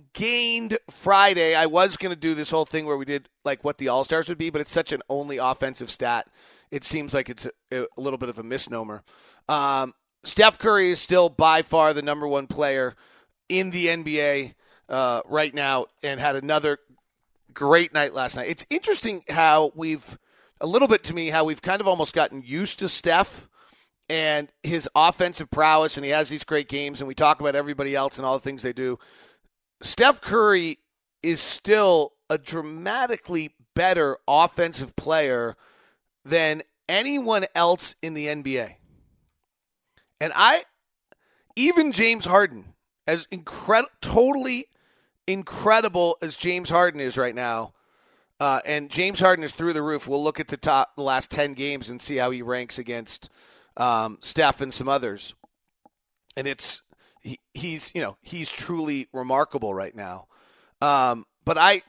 gained 0.13 0.77
Friday. 0.89 1.55
I 1.55 1.65
was 1.65 1.97
going 1.97 2.11
to 2.11 2.19
do 2.19 2.35
this 2.35 2.51
whole 2.51 2.65
thing 2.65 2.85
where 2.85 2.97
we 2.97 3.05
did 3.05 3.29
like 3.45 3.63
what 3.63 3.77
the 3.77 3.87
All 3.87 4.03
Stars 4.03 4.29
would 4.29 4.37
be, 4.37 4.49
but 4.49 4.61
it's 4.61 4.71
such 4.71 4.91
an 4.91 5.01
only 5.09 5.37
offensive 5.37 5.89
stat. 5.89 6.27
It 6.69 6.83
seems 6.83 7.13
like 7.13 7.29
it's 7.29 7.47
a, 7.71 7.81
a 7.81 8.01
little 8.01 8.17
bit 8.17 8.29
of 8.29 8.39
a 8.39 8.43
misnomer. 8.43 9.03
Um, 9.49 9.93
Steph 10.23 10.59
Curry 10.59 10.91
is 10.91 10.99
still 10.99 11.29
by 11.29 11.61
far 11.61 11.93
the 11.93 12.01
number 12.01 12.27
one 12.27 12.47
player 12.47 12.95
in 13.49 13.71
the 13.71 13.87
NBA 13.87 14.53
uh, 14.87 15.21
right 15.25 15.53
now 15.53 15.87
and 16.03 16.19
had 16.19 16.35
another 16.35 16.79
great 17.53 17.93
night 17.93 18.13
last 18.13 18.37
night. 18.37 18.49
It's 18.49 18.65
interesting 18.69 19.23
how 19.29 19.71
we've, 19.75 20.17
a 20.59 20.67
little 20.67 20.87
bit 20.87 21.03
to 21.05 21.13
me, 21.13 21.29
how 21.29 21.43
we've 21.43 21.61
kind 21.61 21.81
of 21.81 21.87
almost 21.87 22.13
gotten 22.13 22.43
used 22.45 22.79
to 22.79 22.89
Steph 22.89 23.49
and 24.09 24.49
his 24.63 24.89
offensive 24.93 25.49
prowess, 25.49 25.97
and 25.97 26.05
he 26.05 26.11
has 26.11 26.29
these 26.29 26.43
great 26.43 26.67
games, 26.67 26.99
and 26.99 27.07
we 27.07 27.15
talk 27.15 27.39
about 27.39 27.55
everybody 27.55 27.95
else 27.95 28.17
and 28.17 28.25
all 28.25 28.33
the 28.33 28.43
things 28.43 28.61
they 28.61 28.73
do. 28.73 28.99
Steph 29.81 30.21
Curry 30.21 30.79
is 31.23 31.41
still 31.41 32.13
a 32.29 32.37
dramatically 32.37 33.55
better 33.75 34.17
offensive 34.27 34.95
player 34.95 35.55
than 36.23 36.61
anyone 36.87 37.45
else 37.55 37.95
in 38.01 38.13
the 38.13 38.27
NBA. 38.27 38.75
And 40.19 40.31
I, 40.35 40.63
even 41.55 41.91
James 41.91 42.25
Harden, 42.25 42.73
as 43.07 43.25
incredible, 43.31 43.91
totally 44.01 44.67
incredible 45.27 46.17
as 46.21 46.35
James 46.35 46.69
Harden 46.69 46.99
is 46.99 47.17
right 47.17 47.35
now, 47.35 47.73
uh, 48.39 48.59
and 48.65 48.89
James 48.89 49.19
Harden 49.19 49.43
is 49.43 49.51
through 49.51 49.73
the 49.73 49.81
roof. 49.81 50.07
We'll 50.07 50.23
look 50.23 50.39
at 50.39 50.47
the 50.47 50.57
top, 50.57 50.95
the 50.95 51.03
last 51.03 51.31
ten 51.31 51.53
games, 51.53 51.89
and 51.89 52.01
see 52.01 52.17
how 52.17 52.31
he 52.31 52.41
ranks 52.41 52.77
against 52.79 53.29
um, 53.77 54.17
Steph 54.21 54.61
and 54.61 54.73
some 54.73 54.87
others. 54.87 55.35
And 56.35 56.47
it's 56.47 56.81
he's 57.53 57.91
you 57.93 58.01
know 58.01 58.17
he's 58.21 58.49
truly 58.49 59.07
remarkable 59.13 59.73
right 59.73 59.95
now. 59.95 60.27
Um, 60.81 61.25
but 61.45 61.57
I 61.57 61.83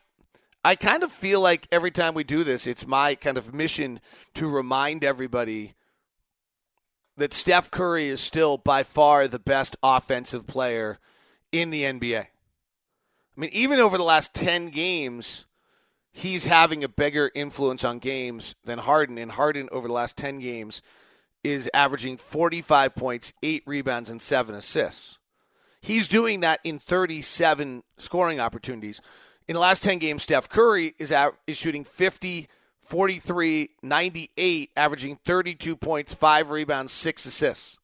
I 0.64 0.76
kind 0.76 1.02
of 1.02 1.10
feel 1.10 1.40
like 1.40 1.66
every 1.72 1.90
time 1.90 2.14
we 2.14 2.24
do 2.24 2.44
this, 2.44 2.66
it's 2.66 2.86
my 2.86 3.14
kind 3.14 3.36
of 3.36 3.52
mission 3.52 4.00
to 4.34 4.48
remind 4.48 5.02
everybody 5.02 5.74
that 7.16 7.34
Steph 7.34 7.70
Curry 7.70 8.08
is 8.08 8.20
still 8.20 8.58
by 8.58 8.82
far 8.82 9.28
the 9.28 9.38
best 9.38 9.76
offensive 9.82 10.46
player 10.46 10.98
in 11.50 11.70
the 11.70 11.82
NBA. 11.82 12.20
I 12.20 13.40
mean, 13.40 13.50
even 13.52 13.80
over 13.80 13.96
the 13.96 14.04
last 14.04 14.34
10 14.34 14.68
games, 14.68 15.46
he's 16.12 16.46
having 16.46 16.84
a 16.84 16.88
bigger 16.88 17.30
influence 17.34 17.84
on 17.84 17.98
games 17.98 18.54
than 18.64 18.78
Harden. 18.78 19.18
And 19.18 19.32
Harden, 19.32 19.68
over 19.72 19.88
the 19.88 19.94
last 19.94 20.16
10 20.16 20.38
games, 20.38 20.82
is 21.42 21.68
averaging 21.74 22.18
45 22.18 22.94
points, 22.94 23.32
8 23.42 23.62
rebounds, 23.66 24.10
and 24.10 24.20
7 24.20 24.54
assists. 24.54 25.18
He's 25.82 26.06
doing 26.06 26.40
that 26.40 26.60
in 26.62 26.78
37 26.78 27.82
scoring 27.98 28.40
opportunities. 28.40 29.02
In 29.48 29.54
the 29.54 29.60
last 29.60 29.82
10 29.82 29.98
games, 29.98 30.22
Steph 30.22 30.48
Curry 30.48 30.94
is, 30.98 31.10
out, 31.10 31.34
is 31.48 31.56
shooting 31.56 31.82
50, 31.82 32.46
43, 32.80 33.70
98, 33.82 34.70
averaging 34.76 35.18
32 35.24 35.76
points, 35.76 36.14
5 36.14 36.50
rebounds, 36.50 36.92
6 36.92 37.26
assists. 37.26 37.78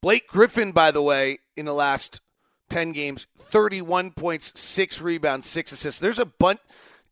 Blake 0.00 0.26
Griffin, 0.26 0.72
by 0.72 0.90
the 0.90 1.02
way, 1.02 1.38
in 1.54 1.66
the 1.66 1.74
last 1.74 2.22
10 2.70 2.92
games, 2.92 3.26
31 3.38 4.12
points, 4.12 4.58
6 4.58 5.02
rebounds, 5.02 5.46
6 5.46 5.72
assists. 5.72 6.00
There's 6.00 6.18
a 6.18 6.26
bunch. 6.26 6.60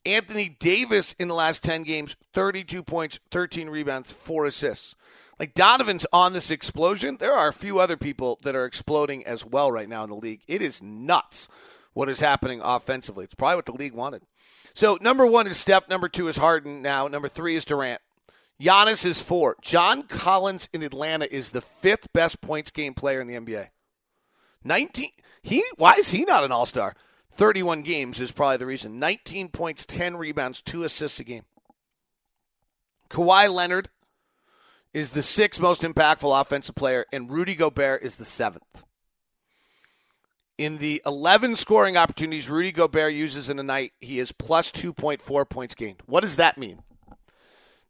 Anthony 0.06 0.48
Davis 0.48 1.14
in 1.18 1.28
the 1.28 1.34
last 1.34 1.62
10 1.62 1.82
games, 1.82 2.16
32 2.32 2.82
points, 2.82 3.20
13 3.30 3.68
rebounds, 3.68 4.10
4 4.10 4.46
assists. 4.46 4.96
Like 5.40 5.54
Donovan's 5.54 6.04
on 6.12 6.34
this 6.34 6.50
explosion. 6.50 7.16
There 7.18 7.32
are 7.32 7.48
a 7.48 7.52
few 7.54 7.80
other 7.80 7.96
people 7.96 8.38
that 8.42 8.54
are 8.54 8.66
exploding 8.66 9.24
as 9.24 9.46
well 9.46 9.72
right 9.72 9.88
now 9.88 10.04
in 10.04 10.10
the 10.10 10.16
league. 10.16 10.42
It 10.46 10.60
is 10.60 10.82
nuts 10.82 11.48
what 11.94 12.10
is 12.10 12.20
happening 12.20 12.60
offensively. 12.62 13.24
It's 13.24 13.34
probably 13.34 13.56
what 13.56 13.64
the 13.64 13.72
league 13.72 13.94
wanted. 13.94 14.22
So 14.74 14.98
number 15.00 15.24
one 15.24 15.46
is 15.46 15.56
Steph. 15.56 15.88
Number 15.88 16.10
two 16.10 16.28
is 16.28 16.36
Harden. 16.36 16.82
Now 16.82 17.08
number 17.08 17.26
three 17.26 17.56
is 17.56 17.64
Durant. 17.64 18.02
Giannis 18.60 19.06
is 19.06 19.22
four. 19.22 19.56
John 19.62 20.02
Collins 20.02 20.68
in 20.74 20.82
Atlanta 20.82 21.26
is 21.34 21.52
the 21.52 21.62
fifth 21.62 22.12
best 22.12 22.42
points 22.42 22.70
gained 22.70 22.96
player 22.96 23.22
in 23.22 23.26
the 23.26 23.34
NBA. 23.34 23.68
Nineteen. 24.62 25.12
He 25.42 25.64
why 25.78 25.94
is 25.94 26.10
he 26.10 26.24
not 26.24 26.44
an 26.44 26.52
All 26.52 26.66
Star? 26.66 26.94
Thirty-one 27.32 27.80
games 27.80 28.20
is 28.20 28.30
probably 28.30 28.58
the 28.58 28.66
reason. 28.66 28.98
Nineteen 28.98 29.48
points, 29.48 29.86
ten 29.86 30.18
rebounds, 30.18 30.60
two 30.60 30.84
assists 30.84 31.18
a 31.18 31.24
game. 31.24 31.44
Kawhi 33.08 33.50
Leonard 33.50 33.88
is 34.92 35.10
the 35.10 35.22
sixth 35.22 35.60
most 35.60 35.82
impactful 35.82 36.40
offensive 36.40 36.74
player, 36.74 37.06
and 37.12 37.30
Rudy 37.30 37.54
Gobert 37.54 38.02
is 38.02 38.16
the 38.16 38.24
seventh. 38.24 38.84
In 40.58 40.78
the 40.78 41.00
11 41.06 41.56
scoring 41.56 41.96
opportunities 41.96 42.50
Rudy 42.50 42.72
Gobert 42.72 43.14
uses 43.14 43.48
in 43.48 43.58
a 43.58 43.62
night, 43.62 43.92
he 44.00 44.18
is 44.18 44.32
plus 44.32 44.70
2.4 44.70 45.48
points 45.48 45.74
gained. 45.74 46.02
What 46.04 46.20
does 46.20 46.36
that 46.36 46.58
mean? 46.58 46.82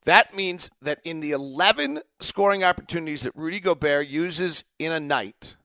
That 0.05 0.35
means 0.35 0.71
that 0.81 1.01
in 1.05 1.21
the 1.21 1.33
11 1.33 2.01
scoring 2.21 2.63
opportunities 2.63 3.23
that 3.23 3.35
Rudy 3.35 3.61
Gobert 3.61 4.07
uses 4.07 4.65
in 4.79 4.93
a 4.93 5.01
night, 5.01 5.57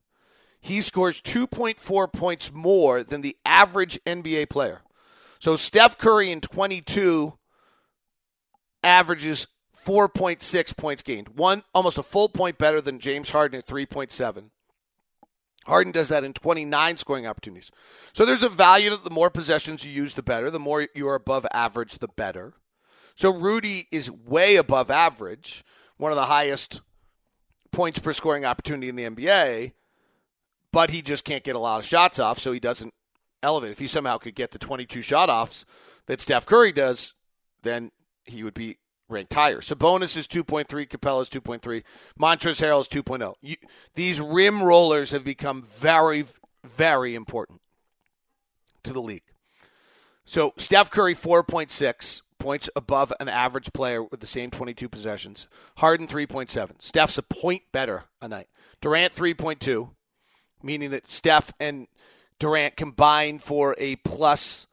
he 0.60 0.82
scores 0.82 1.22
2.4 1.22 2.12
points 2.12 2.52
more 2.52 3.04
than 3.04 3.22
the 3.22 3.38
average 3.46 4.00
NBA 4.06 4.50
player. 4.50 4.82
So 5.40 5.56
Steph 5.56 5.98
Curry 5.98 6.32
in 6.32 6.42
22 6.42 7.38
averages 8.84 9.48
4.6 9.86 10.76
points 10.78 11.04
gained. 11.04 11.30
One 11.30 11.64
almost 11.74 11.98
a 11.98 12.04
full 12.04 12.30
point 12.30 12.58
better 12.58 12.82
than 12.82 13.00
James 13.00 13.32
Harden 13.32 13.60
at 13.60 13.68
3.7. 13.68 14.50
Harden 15.66 15.92
does 15.92 16.10
that 16.10 16.24
in 16.24 16.34
29 16.34 16.98
scoring 16.98 17.28
opportunities. 17.28 17.72
So 18.14 18.26
there's 18.26 18.44
a 18.44 18.50
value 18.50 18.92
that 18.92 19.04
the 19.04 19.10
more 19.10 19.30
possessions 19.30 19.84
you 19.84 19.92
use, 19.92 20.14
the 20.14 20.24
better. 20.24 20.52
The 20.52 20.60
more 20.60 20.88
you're 20.94 21.16
above 21.16 21.46
average, 21.54 21.98
the 21.98 22.08
better. 22.08 22.54
So 23.16 23.32
Rudy 23.32 23.88
is 23.92 24.12
way 24.12 24.58
above 24.58 24.92
average, 24.92 25.64
one 25.98 26.12
of 26.12 26.18
the 26.18 26.26
highest 26.26 26.82
points 27.72 28.00
per 28.00 28.14
scoring 28.14 28.46
opportunity 28.46 28.90
in 28.90 28.96
the 28.96 29.06
NBA, 29.06 29.74
but 30.72 30.92
he 30.92 31.02
just 31.02 31.26
can't 31.26 31.44
get 31.44 31.56
a 31.56 31.60
lot 31.60 31.80
of 31.80 31.86
shots 31.86 32.20
off, 32.20 32.40
so 32.40 32.52
he 32.52 32.60
doesn't 32.60 32.94
elevate. 33.42 33.72
If 33.72 33.80
he 33.80 33.88
somehow 33.88 34.18
could 34.18 34.36
get 34.36 34.52
the 34.52 34.60
22 34.60 35.02
shot 35.02 35.30
offs 35.30 35.66
that 36.08 36.22
Steph 36.22 36.46
Curry 36.46 36.72
does, 36.72 37.14
then 37.64 37.92
he 38.24 38.44
would 38.44 38.54
be 38.54 38.78
ranked 39.08 39.34
higher. 39.34 39.60
Sabonis 39.60 40.18
is 40.18 40.28
2.3, 40.28 40.66
Capela 40.88 41.22
is 41.22 41.30
2.3, 41.30 41.84
Montrezl 42.20 42.66
Harrell 42.66 42.82
is 42.82 42.88
2.0. 42.88 43.36
You, 43.42 43.56
these 43.96 44.20
rim 44.20 44.64
rollers 44.64 45.12
have 45.12 45.24
become 45.24 45.62
very, 45.64 46.26
very 46.64 47.16
important 47.16 47.62
to 48.84 48.94
the 48.94 49.02
league. 49.02 49.24
So 50.26 50.54
Steph 50.58 50.90
Curry 50.90 51.16
4.6 51.16 52.22
points 52.40 52.70
above 52.76 53.14
an 53.20 53.30
average 53.30 53.74
player 53.74 54.04
with 54.04 54.20
the 54.20 54.28
same 54.28 54.52
22 54.52 54.90
possessions. 54.90 55.48
Harden 55.78 56.08
3.7. 56.08 56.82
Steph's 56.82 57.18
a 57.18 57.24
point 57.24 57.64
better 57.72 58.06
a 58.22 58.28
night. 58.28 58.48
Durant 58.82 59.14
3.2, 59.14 59.90
meaning 60.62 60.92
that 60.92 61.08
Steph 61.08 61.54
and 61.60 61.88
Durant 62.40 62.76
combined 62.76 63.42
for 63.42 63.76
a 63.78 63.96
plus 63.98 64.68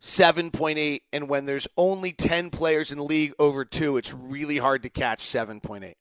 7.8 0.00 1.00
and 1.12 1.28
when 1.28 1.44
there's 1.44 1.66
only 1.76 2.12
10 2.12 2.50
players 2.50 2.92
in 2.92 2.98
the 2.98 3.04
league 3.04 3.32
over 3.38 3.64
2 3.64 3.96
it's 3.96 4.14
really 4.14 4.58
hard 4.58 4.82
to 4.84 4.88
catch 4.88 5.20
7.8 5.20 5.94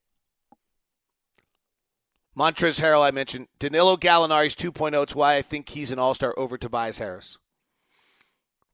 Montrezl 2.37 2.81
Harrell 2.81 3.03
I 3.03 3.09
mentioned. 3.09 3.47
Danilo 3.57 3.97
Gallinari's 3.97 4.55
2.0 4.55 5.01
it's 5.01 5.15
why 5.15 5.35
I 5.35 5.41
think 5.41 5.69
he's 5.69 5.89
an 5.89 5.97
all-star 5.97 6.35
over 6.37 6.55
Tobias 6.55 6.99
Harris. 6.99 7.39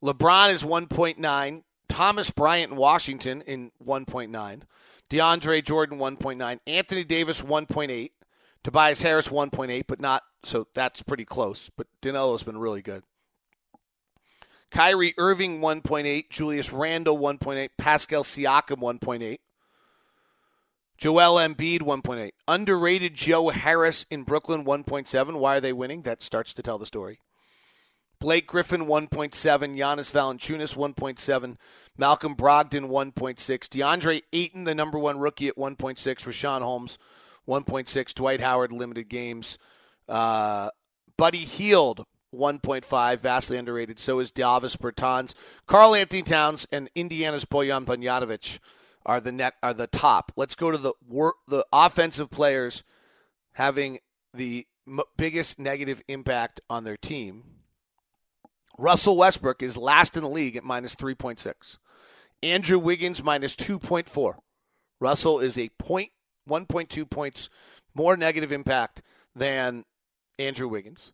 LeBron 0.03 0.51
is 0.51 0.63
1.9 0.63 1.63
Thomas 1.87 2.29
Bryant 2.29 2.73
in 2.73 2.77
Washington 2.77 3.41
in 3.43 3.71
1.9 3.81 4.61
DeAndre 5.09 5.63
Jordan 5.63 5.97
1.9 5.97 6.59
Anthony 6.67 7.03
Davis 7.05 7.41
1.8 7.41 8.09
Tobias 8.63 9.01
Harris 9.01 9.29
1.8 9.29 9.83
but 9.87 10.01
not 10.01 10.23
so 10.43 10.67
that's 10.73 11.01
pretty 11.01 11.23
close 11.23 11.69
but 11.77 11.87
Danilo's 12.01 12.43
been 12.43 12.57
really 12.57 12.81
good 12.81 13.03
Kyrie 14.73 15.13
Irving 15.19 15.61
1.8, 15.61 16.31
Julius 16.31 16.73
Randle 16.73 17.19
1.8, 17.19 17.69
Pascal 17.77 18.23
Siakam 18.23 18.77
1.8, 18.77 19.37
Joel 20.97 21.35
Embiid 21.35 21.81
1.8, 21.81 22.31
underrated 22.47 23.13
Joe 23.13 23.49
Harris 23.49 24.07
in 24.09 24.23
Brooklyn 24.23 24.65
1.7. 24.65 25.35
Why 25.37 25.57
are 25.57 25.61
they 25.61 25.73
winning? 25.73 26.01
That 26.01 26.23
starts 26.23 26.55
to 26.55 26.63
tell 26.63 26.79
the 26.79 26.87
story. 26.87 27.19
Blake 28.19 28.47
Griffin 28.47 28.87
1.7, 28.87 29.77
Jonas 29.77 30.11
Valanciunas 30.11 30.75
1.7, 30.75 31.57
Malcolm 31.95 32.35
Brogdon 32.35 32.89
1.6, 32.89 33.37
DeAndre 33.37 34.23
Ayton 34.33 34.63
the 34.63 34.73
number 34.73 34.97
one 34.97 35.19
rookie 35.19 35.49
at 35.49 35.55
1.6, 35.55 35.97
Richaun 35.97 36.61
Holmes 36.63 36.97
1.6, 37.47 38.13
Dwight 38.15 38.41
Howard 38.41 38.71
limited 38.71 39.07
games, 39.07 39.59
uh, 40.09 40.69
Buddy 41.15 41.39
Hield 41.39 42.07
1.5, 42.33 43.19
vastly 43.19 43.57
underrated. 43.57 43.99
So 43.99 44.19
is 44.19 44.31
Davis 44.31 44.75
Bertans. 44.75 45.33
Karl-Anthony 45.67 46.23
Towns 46.23 46.67
and 46.71 46.89
Indiana's 46.95 47.45
Bojan 47.45 47.85
Bogdanovic 47.85 48.59
are 49.05 49.19
the 49.19 49.31
net 49.31 49.53
are 49.61 49.73
the 49.73 49.87
top. 49.87 50.31
Let's 50.35 50.55
go 50.55 50.71
to 50.71 50.77
the 50.77 50.93
wor- 51.07 51.35
the 51.47 51.65
offensive 51.71 52.31
players 52.31 52.83
having 53.53 53.99
the 54.33 54.65
m- 54.87 55.01
biggest 55.17 55.59
negative 55.59 56.01
impact 56.07 56.61
on 56.69 56.83
their 56.83 56.97
team. 56.97 57.43
Russell 58.77 59.17
Westbrook 59.17 59.61
is 59.61 59.77
last 59.77 60.17
in 60.17 60.23
the 60.23 60.29
league 60.29 60.55
at 60.55 60.63
minus 60.63 60.95
3.6. 60.95 61.77
Andrew 62.41 62.79
Wiggins 62.79 63.23
minus 63.23 63.55
2.4. 63.55 64.35
Russell 64.99 65.39
is 65.39 65.57
a 65.57 65.69
point 65.77 66.09
1.2 66.49 67.09
points 67.09 67.49
more 67.93 68.17
negative 68.17 68.51
impact 68.51 69.01
than 69.35 69.85
Andrew 70.39 70.67
Wiggins. 70.67 71.13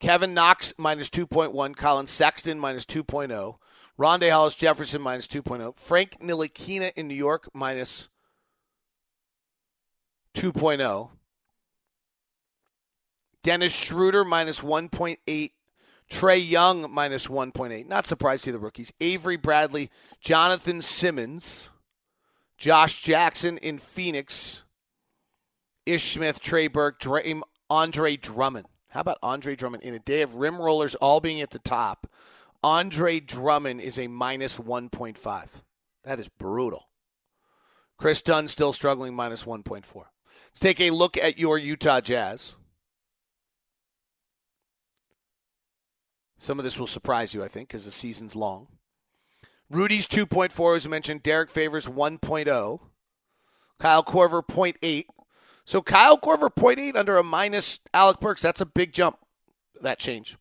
Kevin 0.00 0.34
Knox 0.34 0.74
minus 0.78 1.08
2.1. 1.10 1.76
Collin 1.76 2.06
Sexton 2.06 2.58
minus 2.58 2.84
2.0. 2.84 3.56
Rondae 3.98 4.30
Hollis 4.30 4.54
Jefferson 4.54 5.00
minus 5.00 5.26
2.0. 5.26 5.76
Frank 5.76 6.18
Ntilikina 6.20 6.92
in 6.96 7.08
New 7.08 7.14
York 7.14 7.48
minus 7.54 8.08
2.0. 10.34 11.10
Dennis 13.42 13.74
Schroeder 13.74 14.24
minus 14.24 14.60
1.8. 14.60 15.50
Trae 16.10 16.50
Young 16.50 16.90
minus 16.92 17.26
1.8. 17.26 17.86
Not 17.86 18.06
surprised 18.06 18.44
to 18.44 18.48
see 18.48 18.52
the 18.52 18.58
rookies. 18.58 18.92
Avery 19.00 19.36
Bradley, 19.36 19.90
Jonathan 20.20 20.82
Simmons, 20.82 21.70
Josh 22.58 23.02
Jackson 23.02 23.58
in 23.58 23.78
Phoenix, 23.78 24.62
Ish 25.84 26.12
Smith, 26.12 26.38
Trey 26.38 26.68
Burke, 26.68 26.98
Dre, 27.00 27.40
Andre 27.70 28.16
Drummond. 28.16 28.66
How 28.96 29.00
about 29.00 29.18
Andre 29.22 29.54
Drummond 29.54 29.82
in 29.82 29.92
a 29.92 29.98
day 29.98 30.22
of 30.22 30.36
rim 30.36 30.56
rollers 30.56 30.94
all 30.94 31.20
being 31.20 31.42
at 31.42 31.50
the 31.50 31.58
top? 31.58 32.10
Andre 32.64 33.20
Drummond 33.20 33.82
is 33.82 33.98
a 33.98 34.06
minus 34.06 34.56
1.5. 34.56 35.48
That 36.04 36.18
is 36.18 36.28
brutal. 36.28 36.88
Kris 37.98 38.22
Dunn 38.22 38.48
still 38.48 38.72
struggling 38.72 39.14
minus 39.14 39.44
1.4. 39.44 39.84
Let's 39.94 40.60
take 40.60 40.80
a 40.80 40.92
look 40.92 41.18
at 41.18 41.38
your 41.38 41.58
Utah 41.58 42.00
Jazz. 42.00 42.56
Some 46.38 46.58
of 46.58 46.64
this 46.64 46.78
will 46.78 46.86
surprise 46.86 47.34
you, 47.34 47.44
I 47.44 47.48
think, 47.48 47.68
because 47.68 47.84
the 47.84 47.90
season's 47.90 48.34
long. 48.34 48.66
Rudy's 49.68 50.06
2.4, 50.06 50.76
as 50.76 50.88
mentioned. 50.88 51.22
Derrick 51.22 51.50
Favors 51.50 51.86
1.0. 51.86 52.80
Kyle 53.78 54.02
Korver 54.02 54.42
0.8. 54.42 55.04
So 55.66 55.82
Kyle 55.82 56.16
Korver 56.16 56.48
0.8 56.48 56.94
under 56.94 57.16
a 57.16 57.24
minus 57.24 57.80
Alec 57.92 58.20
Burks. 58.20 58.40
That's 58.40 58.60
a 58.60 58.66
big 58.66 58.92
jump, 58.92 59.18
that 59.82 59.98
change. 59.98 60.38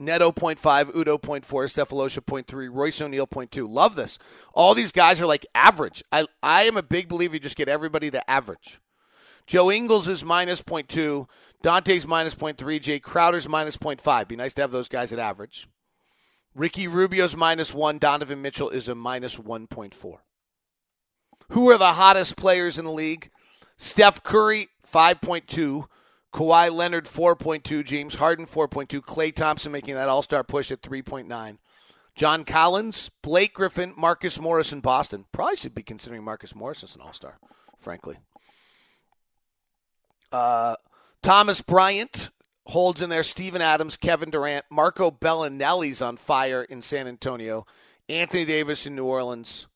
Neto 0.00 0.32
0.5, 0.32 0.92
Udoh 0.92 1.20
0.4, 1.20 1.44
Sefolosha 1.44 2.20
0.3, 2.20 2.68
Royce 2.72 3.00
O'Neale 3.00 3.28
0.2. 3.28 3.68
Love 3.68 3.94
this. 3.94 4.18
All 4.54 4.74
these 4.74 4.90
guys 4.90 5.22
are 5.22 5.26
like 5.26 5.46
average. 5.54 6.02
I, 6.10 6.26
I 6.42 6.64
am 6.64 6.76
a 6.76 6.82
big 6.82 7.08
believer 7.08 7.34
you 7.34 7.40
just 7.40 7.56
get 7.56 7.68
everybody 7.68 8.10
to 8.10 8.28
average. 8.28 8.80
Joe 9.46 9.70
Ingles 9.70 10.08
is 10.08 10.24
minus 10.24 10.62
0.2. 10.62 11.28
Dante's 11.62 12.04
minus 12.04 12.34
0.3. 12.34 12.56
Jae 12.56 13.00
Crowder's 13.00 13.48
minus 13.48 13.76
0.5. 13.76 14.26
Be 14.26 14.34
nice 14.34 14.52
to 14.54 14.62
have 14.62 14.72
those 14.72 14.88
guys 14.88 15.12
at 15.12 15.20
average. 15.20 15.68
Ricky 16.56 16.88
Rubio's 16.88 17.36
minus 17.36 17.72
1. 17.72 17.98
Donovan 17.98 18.42
Mitchell 18.42 18.70
is 18.70 18.88
a 18.88 18.96
minus 18.96 19.36
1.4. 19.36 20.16
Who 21.50 21.70
are 21.70 21.78
the 21.78 21.92
hottest 21.92 22.36
players 22.36 22.78
in 22.78 22.84
the 22.84 22.90
league? 22.90 23.30
Steph 23.82 24.22
Curry, 24.22 24.68
5.2. 24.88 25.86
Kawhi 26.32 26.70
Leonard, 26.72 27.06
4.2. 27.06 27.84
James 27.84 28.14
Harden, 28.14 28.46
4.2. 28.46 29.00
Klay 29.00 29.34
Thompson 29.34 29.72
making 29.72 29.96
that 29.96 30.08
all 30.08 30.22
star 30.22 30.44
push 30.44 30.70
at 30.70 30.82
3.9. 30.82 31.58
John 32.14 32.44
Collins, 32.44 33.10
Blake 33.22 33.54
Griffin, 33.54 33.92
Marcus 33.96 34.38
Morris 34.38 34.72
in 34.72 34.78
Boston. 34.78 35.24
Probably 35.32 35.56
should 35.56 35.74
be 35.74 35.82
considering 35.82 36.22
Marcus 36.22 36.54
Morris 36.54 36.84
as 36.84 36.94
an 36.94 37.02
all 37.02 37.12
star, 37.12 37.40
frankly. 37.76 38.18
Uh, 40.30 40.76
Thomas 41.20 41.60
Bryant 41.60 42.30
holds 42.66 43.02
in 43.02 43.10
there. 43.10 43.24
Steven 43.24 43.60
Adams, 43.60 43.96
Kevin 43.96 44.30
Durant, 44.30 44.64
Marco 44.70 45.10
Belinelli's 45.10 46.00
on 46.00 46.16
fire 46.16 46.62
in 46.62 46.82
San 46.82 47.08
Antonio. 47.08 47.66
Anthony 48.08 48.44
Davis 48.44 48.86
in 48.86 48.94
New 48.94 49.06
Orleans 49.06 49.66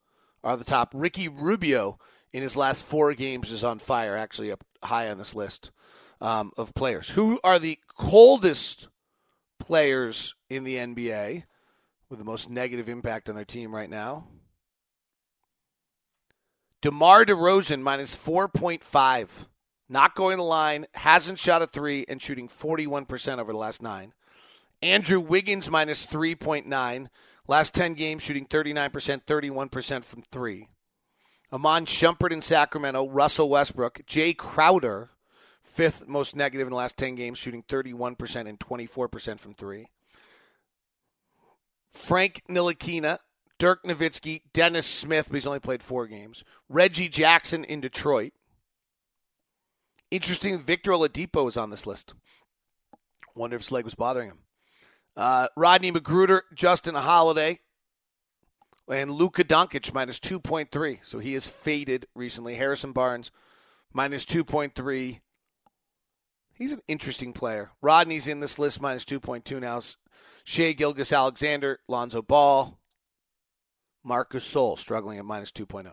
are 0.45 0.57
the 0.57 0.63
top. 0.63 0.93
Ricky 0.95 1.27
Rubio 1.27 1.99
in 2.37 2.43
his 2.43 2.55
last 2.55 2.85
four 2.85 3.15
games 3.15 3.51
is 3.51 3.65
on 3.65 3.79
fire, 3.79 4.15
actually 4.15 4.53
up 4.53 4.63
high 4.85 5.09
on 5.09 5.17
this 5.17 5.35
list 5.35 5.71
um, 6.21 6.53
of 6.59 6.75
players. 6.75 7.09
Who 7.09 7.41
are 7.43 7.59
the 7.59 7.79
coldest 7.97 8.89
players 9.59 10.35
in 10.51 10.63
the 10.63 10.77
NBA 10.77 11.45
with 12.11 12.19
the 12.19 12.27
most 12.27 12.51
negative 12.51 12.91
impact 12.91 13.31
on 13.31 13.37
their 13.37 13.47
team 13.47 13.75
right 13.75 13.89
now? 13.89 14.27
DeMar 16.83 17.25
DeRozan 17.25 17.81
minus 17.81 18.15
4.5. 18.15 19.47
Not 19.89 20.15
going 20.15 20.37
to 20.37 20.43
line, 20.43 20.85
hasn't 20.93 21.39
shot 21.39 21.63
a 21.63 21.67
three, 21.67 22.05
and 22.07 22.21
shooting 22.21 22.49
41% 22.49 23.39
over 23.39 23.53
the 23.53 23.59
last 23.59 23.81
nine. 23.81 24.13
Andrew 24.83 25.21
Wiggins 25.21 25.71
minus 25.71 26.07
3.9. 26.07 27.07
Last 27.49 27.73
10 27.73 27.95
games, 27.95 28.23
shooting 28.25 28.45
39%, 28.45 29.25
31% 29.25 30.05
from 30.05 30.21
three. 30.31 30.69
Iman 31.53 31.87
Shumpert 31.87 32.33
in 32.33 32.41
Sacramento, 32.41 33.09
Russell 33.09 33.49
Westbrook, 33.49 34.03
Jae 34.07 34.37
Crowder, 34.37 35.11
fifth 35.63 36.09
most 36.09 36.35
negative 36.35 36.67
in 36.67 36.73
the 36.73 36.77
last 36.77 36.97
10 36.97 37.15
games, 37.15 37.39
shooting 37.39 37.63
31% 37.63 38.49
and 38.49 38.59
24% 38.59 39.39
from 39.39 39.55
three. 39.55 39.87
Frank 41.93 42.43
Ntilikina, 42.49 43.19
Dirk 43.59 43.85
Nowitzki, 43.85 44.43
Dennis 44.53 44.87
Smith, 44.87 45.29
but 45.29 45.35
he's 45.35 45.47
only 45.47 45.61
played 45.61 45.83
four 45.83 46.07
games. 46.07 46.45
Reggie 46.69 47.09
Jackson 47.09 47.65
in 47.65 47.81
Detroit. 47.81 48.33
Interesting, 50.11 50.59
Victor 50.59 50.93
Oladipo 50.93 51.49
is 51.49 51.57
on 51.57 51.71
this 51.71 51.87
list. 51.87 52.15
Wonder 53.35 53.57
if 53.57 53.63
his 53.63 53.73
leg 53.73 53.85
was 53.85 53.95
bothering 53.95 54.31
him. 54.31 54.39
Uh, 55.17 55.49
Rodney 55.57 55.91
McGruder, 55.91 56.43
Justin 56.55 56.95
Holiday, 56.95 57.61
and 58.89 59.11
Luka 59.11 59.45
Doncic 59.45 59.93
minus 59.93 60.19
2.3. 60.19 60.99
So 61.03 61.19
he 61.19 61.33
has 61.35 61.47
faded 61.47 62.07
recently. 62.15 62.55
Harrison 62.55 62.93
Barnes 62.93 63.31
minus 63.93 64.25
2.3. 64.25 65.21
He's 66.55 66.73
an 66.73 66.83
interesting 66.89 67.33
player. 67.33 67.71
Rodney's 67.83 68.29
in 68.29 68.41
this 68.41 68.59
list 68.59 68.81
minus 68.81 69.05
2.2 69.05 69.61
now. 69.61 69.81
Shai 70.45 70.73
Gilgeous-Alexander, 70.73 71.81
Lonzo 71.89 72.23
Ball, 72.23 72.79
Marc 74.05 74.33
Gasol 74.33 74.79
struggling 74.79 75.19
at 75.19 75.25
minus 75.25 75.51
2.0. 75.51 75.91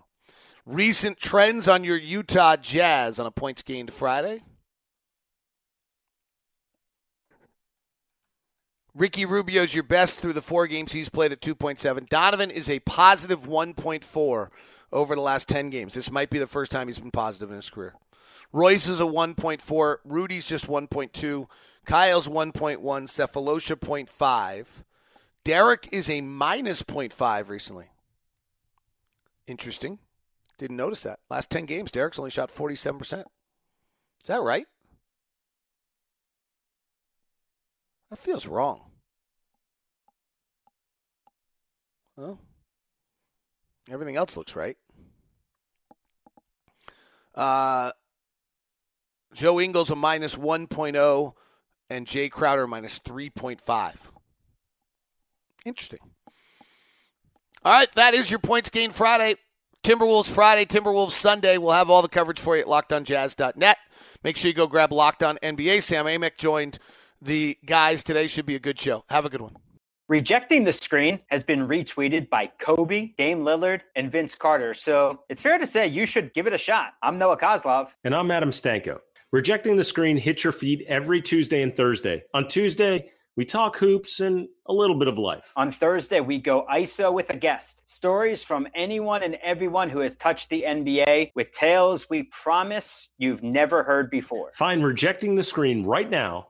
Recent 0.65 1.17
trends 1.17 1.67
on 1.67 1.83
your 1.83 1.97
Utah 1.97 2.55
Jazz 2.55 3.19
on 3.19 3.25
a 3.25 3.31
points 3.31 3.63
gained 3.63 3.91
Friday. 3.91 4.43
Ricky 8.95 9.25
Rubio's 9.25 9.73
your 9.73 9.83
best 9.83 10.17
through 10.17 10.33
the 10.33 10.41
four 10.41 10.67
games 10.67 10.91
he's 10.91 11.09
played 11.09 11.31
at 11.31 11.41
2.7. 11.41 12.07
Donovan 12.09 12.51
is 12.51 12.69
a 12.69 12.79
positive 12.81 13.47
1.4 13.47 14.49
over 14.91 15.15
the 15.15 15.21
last 15.21 15.49
10 15.49 15.69
games. 15.71 15.95
This 15.95 16.11
might 16.11 16.29
be 16.29 16.37
the 16.37 16.45
first 16.45 16.71
time 16.71 16.87
he's 16.87 16.99
been 16.99 17.11
positive 17.11 17.49
in 17.49 17.55
his 17.55 17.71
career. 17.71 17.95
Royce 18.51 18.87
is 18.87 18.99
a 18.99 19.05
1.4. 19.05 19.97
Rudy's 20.05 20.45
just 20.45 20.67
1.2. 20.67 21.47
Kyle's 21.85 22.27
1.1. 22.27 22.77
Sefolosha 22.79 23.75
0.5. 23.75 24.65
Derrick 25.43 25.89
is 25.91 26.09
a 26.09 26.21
minus 26.21 26.83
0.5 26.83 27.49
recently. 27.49 27.87
Interesting. 29.47 29.97
Didn't 30.59 30.77
notice 30.77 31.03
that. 31.03 31.19
Last 31.31 31.49
10 31.49 31.65
games, 31.65 31.91
Derrick's 31.91 32.19
only 32.19 32.31
shot 32.31 32.53
47%. 32.53 33.01
Is 33.01 33.25
that 34.27 34.39
right? 34.41 34.67
That 38.13 38.19
feels 38.19 38.45
wrong. 38.45 38.79
Well, 42.15 42.39
everything 43.89 44.17
else 44.17 44.37
looks 44.37 44.55
right. 44.55 44.77
Uh, 47.33 47.89
Joe 49.33 49.59
Ingles 49.59 49.89
a 49.89 49.95
minus 49.95 50.35
1.0 50.35 51.33
and 51.89 52.05
Jae 52.05 52.29
Crowder 52.29 52.67
minus 52.67 52.99
3.5. 52.99 53.95
Interesting. 55.65 55.99
All 57.65 57.73
right, 57.73 57.91
that 57.93 58.13
is 58.13 58.29
your 58.29 58.39
points 58.39 58.69
gain 58.69 58.91
Friday. 58.91 59.37
Timberwolves 59.83 60.29
Friday, 60.29 60.65
Timberwolves 60.65 61.13
Sunday. 61.13 61.57
We'll 61.57 61.71
have 61.71 61.89
all 61.89 62.03
the 62.03 62.09
coverage 62.09 62.39
for 62.39 62.55
you 62.55 62.61
at 62.61 62.67
lockedonjazz.net. 62.67 63.77
Make 64.23 64.37
sure 64.37 64.49
you 64.49 64.53
go 64.53 64.67
grab 64.67 64.93
Locked 64.93 65.23
On 65.23 65.39
NBA. 65.41 65.81
Sam 65.81 66.05
Amick 66.05 66.37
joined 66.37 66.77
the 67.23 67.57
guys 67.65 68.03
today. 68.03 68.27
Should 68.27 68.45
be 68.45 68.55
a 68.55 68.59
good 68.59 68.79
show. 68.79 69.03
Have 69.09 69.25
a 69.25 69.29
good 69.29 69.41
one. 69.41 69.55
Rejecting 70.09 70.65
the 70.65 70.73
screen 70.73 71.19
has 71.27 71.43
been 71.43 71.67
retweeted 71.67 72.29
by 72.29 72.51
Kobe, 72.59 73.11
Dame 73.17 73.39
Lillard, 73.43 73.81
and 73.95 74.11
Vince 74.11 74.35
Carter. 74.35 74.73
So 74.73 75.21
it's 75.29 75.41
fair 75.41 75.57
to 75.57 75.65
say 75.65 75.87
you 75.87 76.05
should 76.05 76.33
give 76.33 76.45
it 76.45 76.53
a 76.53 76.57
shot. 76.57 76.93
I'm 77.01 77.17
Noah 77.17 77.37
Kozlov. 77.37 77.87
And 78.03 78.13
I'm 78.13 78.29
Adam 78.29 78.49
Stanko. 78.51 78.99
Rejecting 79.31 79.77
the 79.77 79.83
screen 79.83 80.17
hits 80.17 80.43
your 80.43 80.53
feed 80.53 80.83
every 80.87 81.21
Tuesday 81.21 81.61
and 81.63 81.75
Thursday. 81.75 82.23
On 82.33 82.47
Tuesday, 82.47 83.09
We 83.35 83.45
talk 83.45 83.77
hoops 83.77 84.19
and 84.19 84.47
a 84.67 84.73
little 84.73 84.97
bit 84.99 85.07
of 85.07 85.17
life. 85.17 85.53
On 85.55 85.71
Thursday, 85.71 86.19
we 86.19 86.37
go 86.39 86.67
ISO 86.71 87.11
with 87.11 87.31
a 87.31 87.35
guest. 87.35 87.81
Stories 87.85 88.43
from 88.43 88.67
anyone 88.75 89.23
and 89.23 89.35
everyone 89.41 89.89
who 89.89 89.99
has 90.01 90.15
touched 90.15 90.49
the 90.51 90.63
NBA 90.67 91.31
with 91.33 91.51
tales 91.51 92.07
we 92.11 92.23
promise 92.23 93.09
you've 93.17 93.41
never 93.41 93.81
heard 93.81 94.11
before. 94.11 94.51
Find 94.53 94.85
Rejecting 94.85 95.33
the 95.33 95.43
Screen 95.43 95.83
right 95.83 96.07
now, 96.09 96.49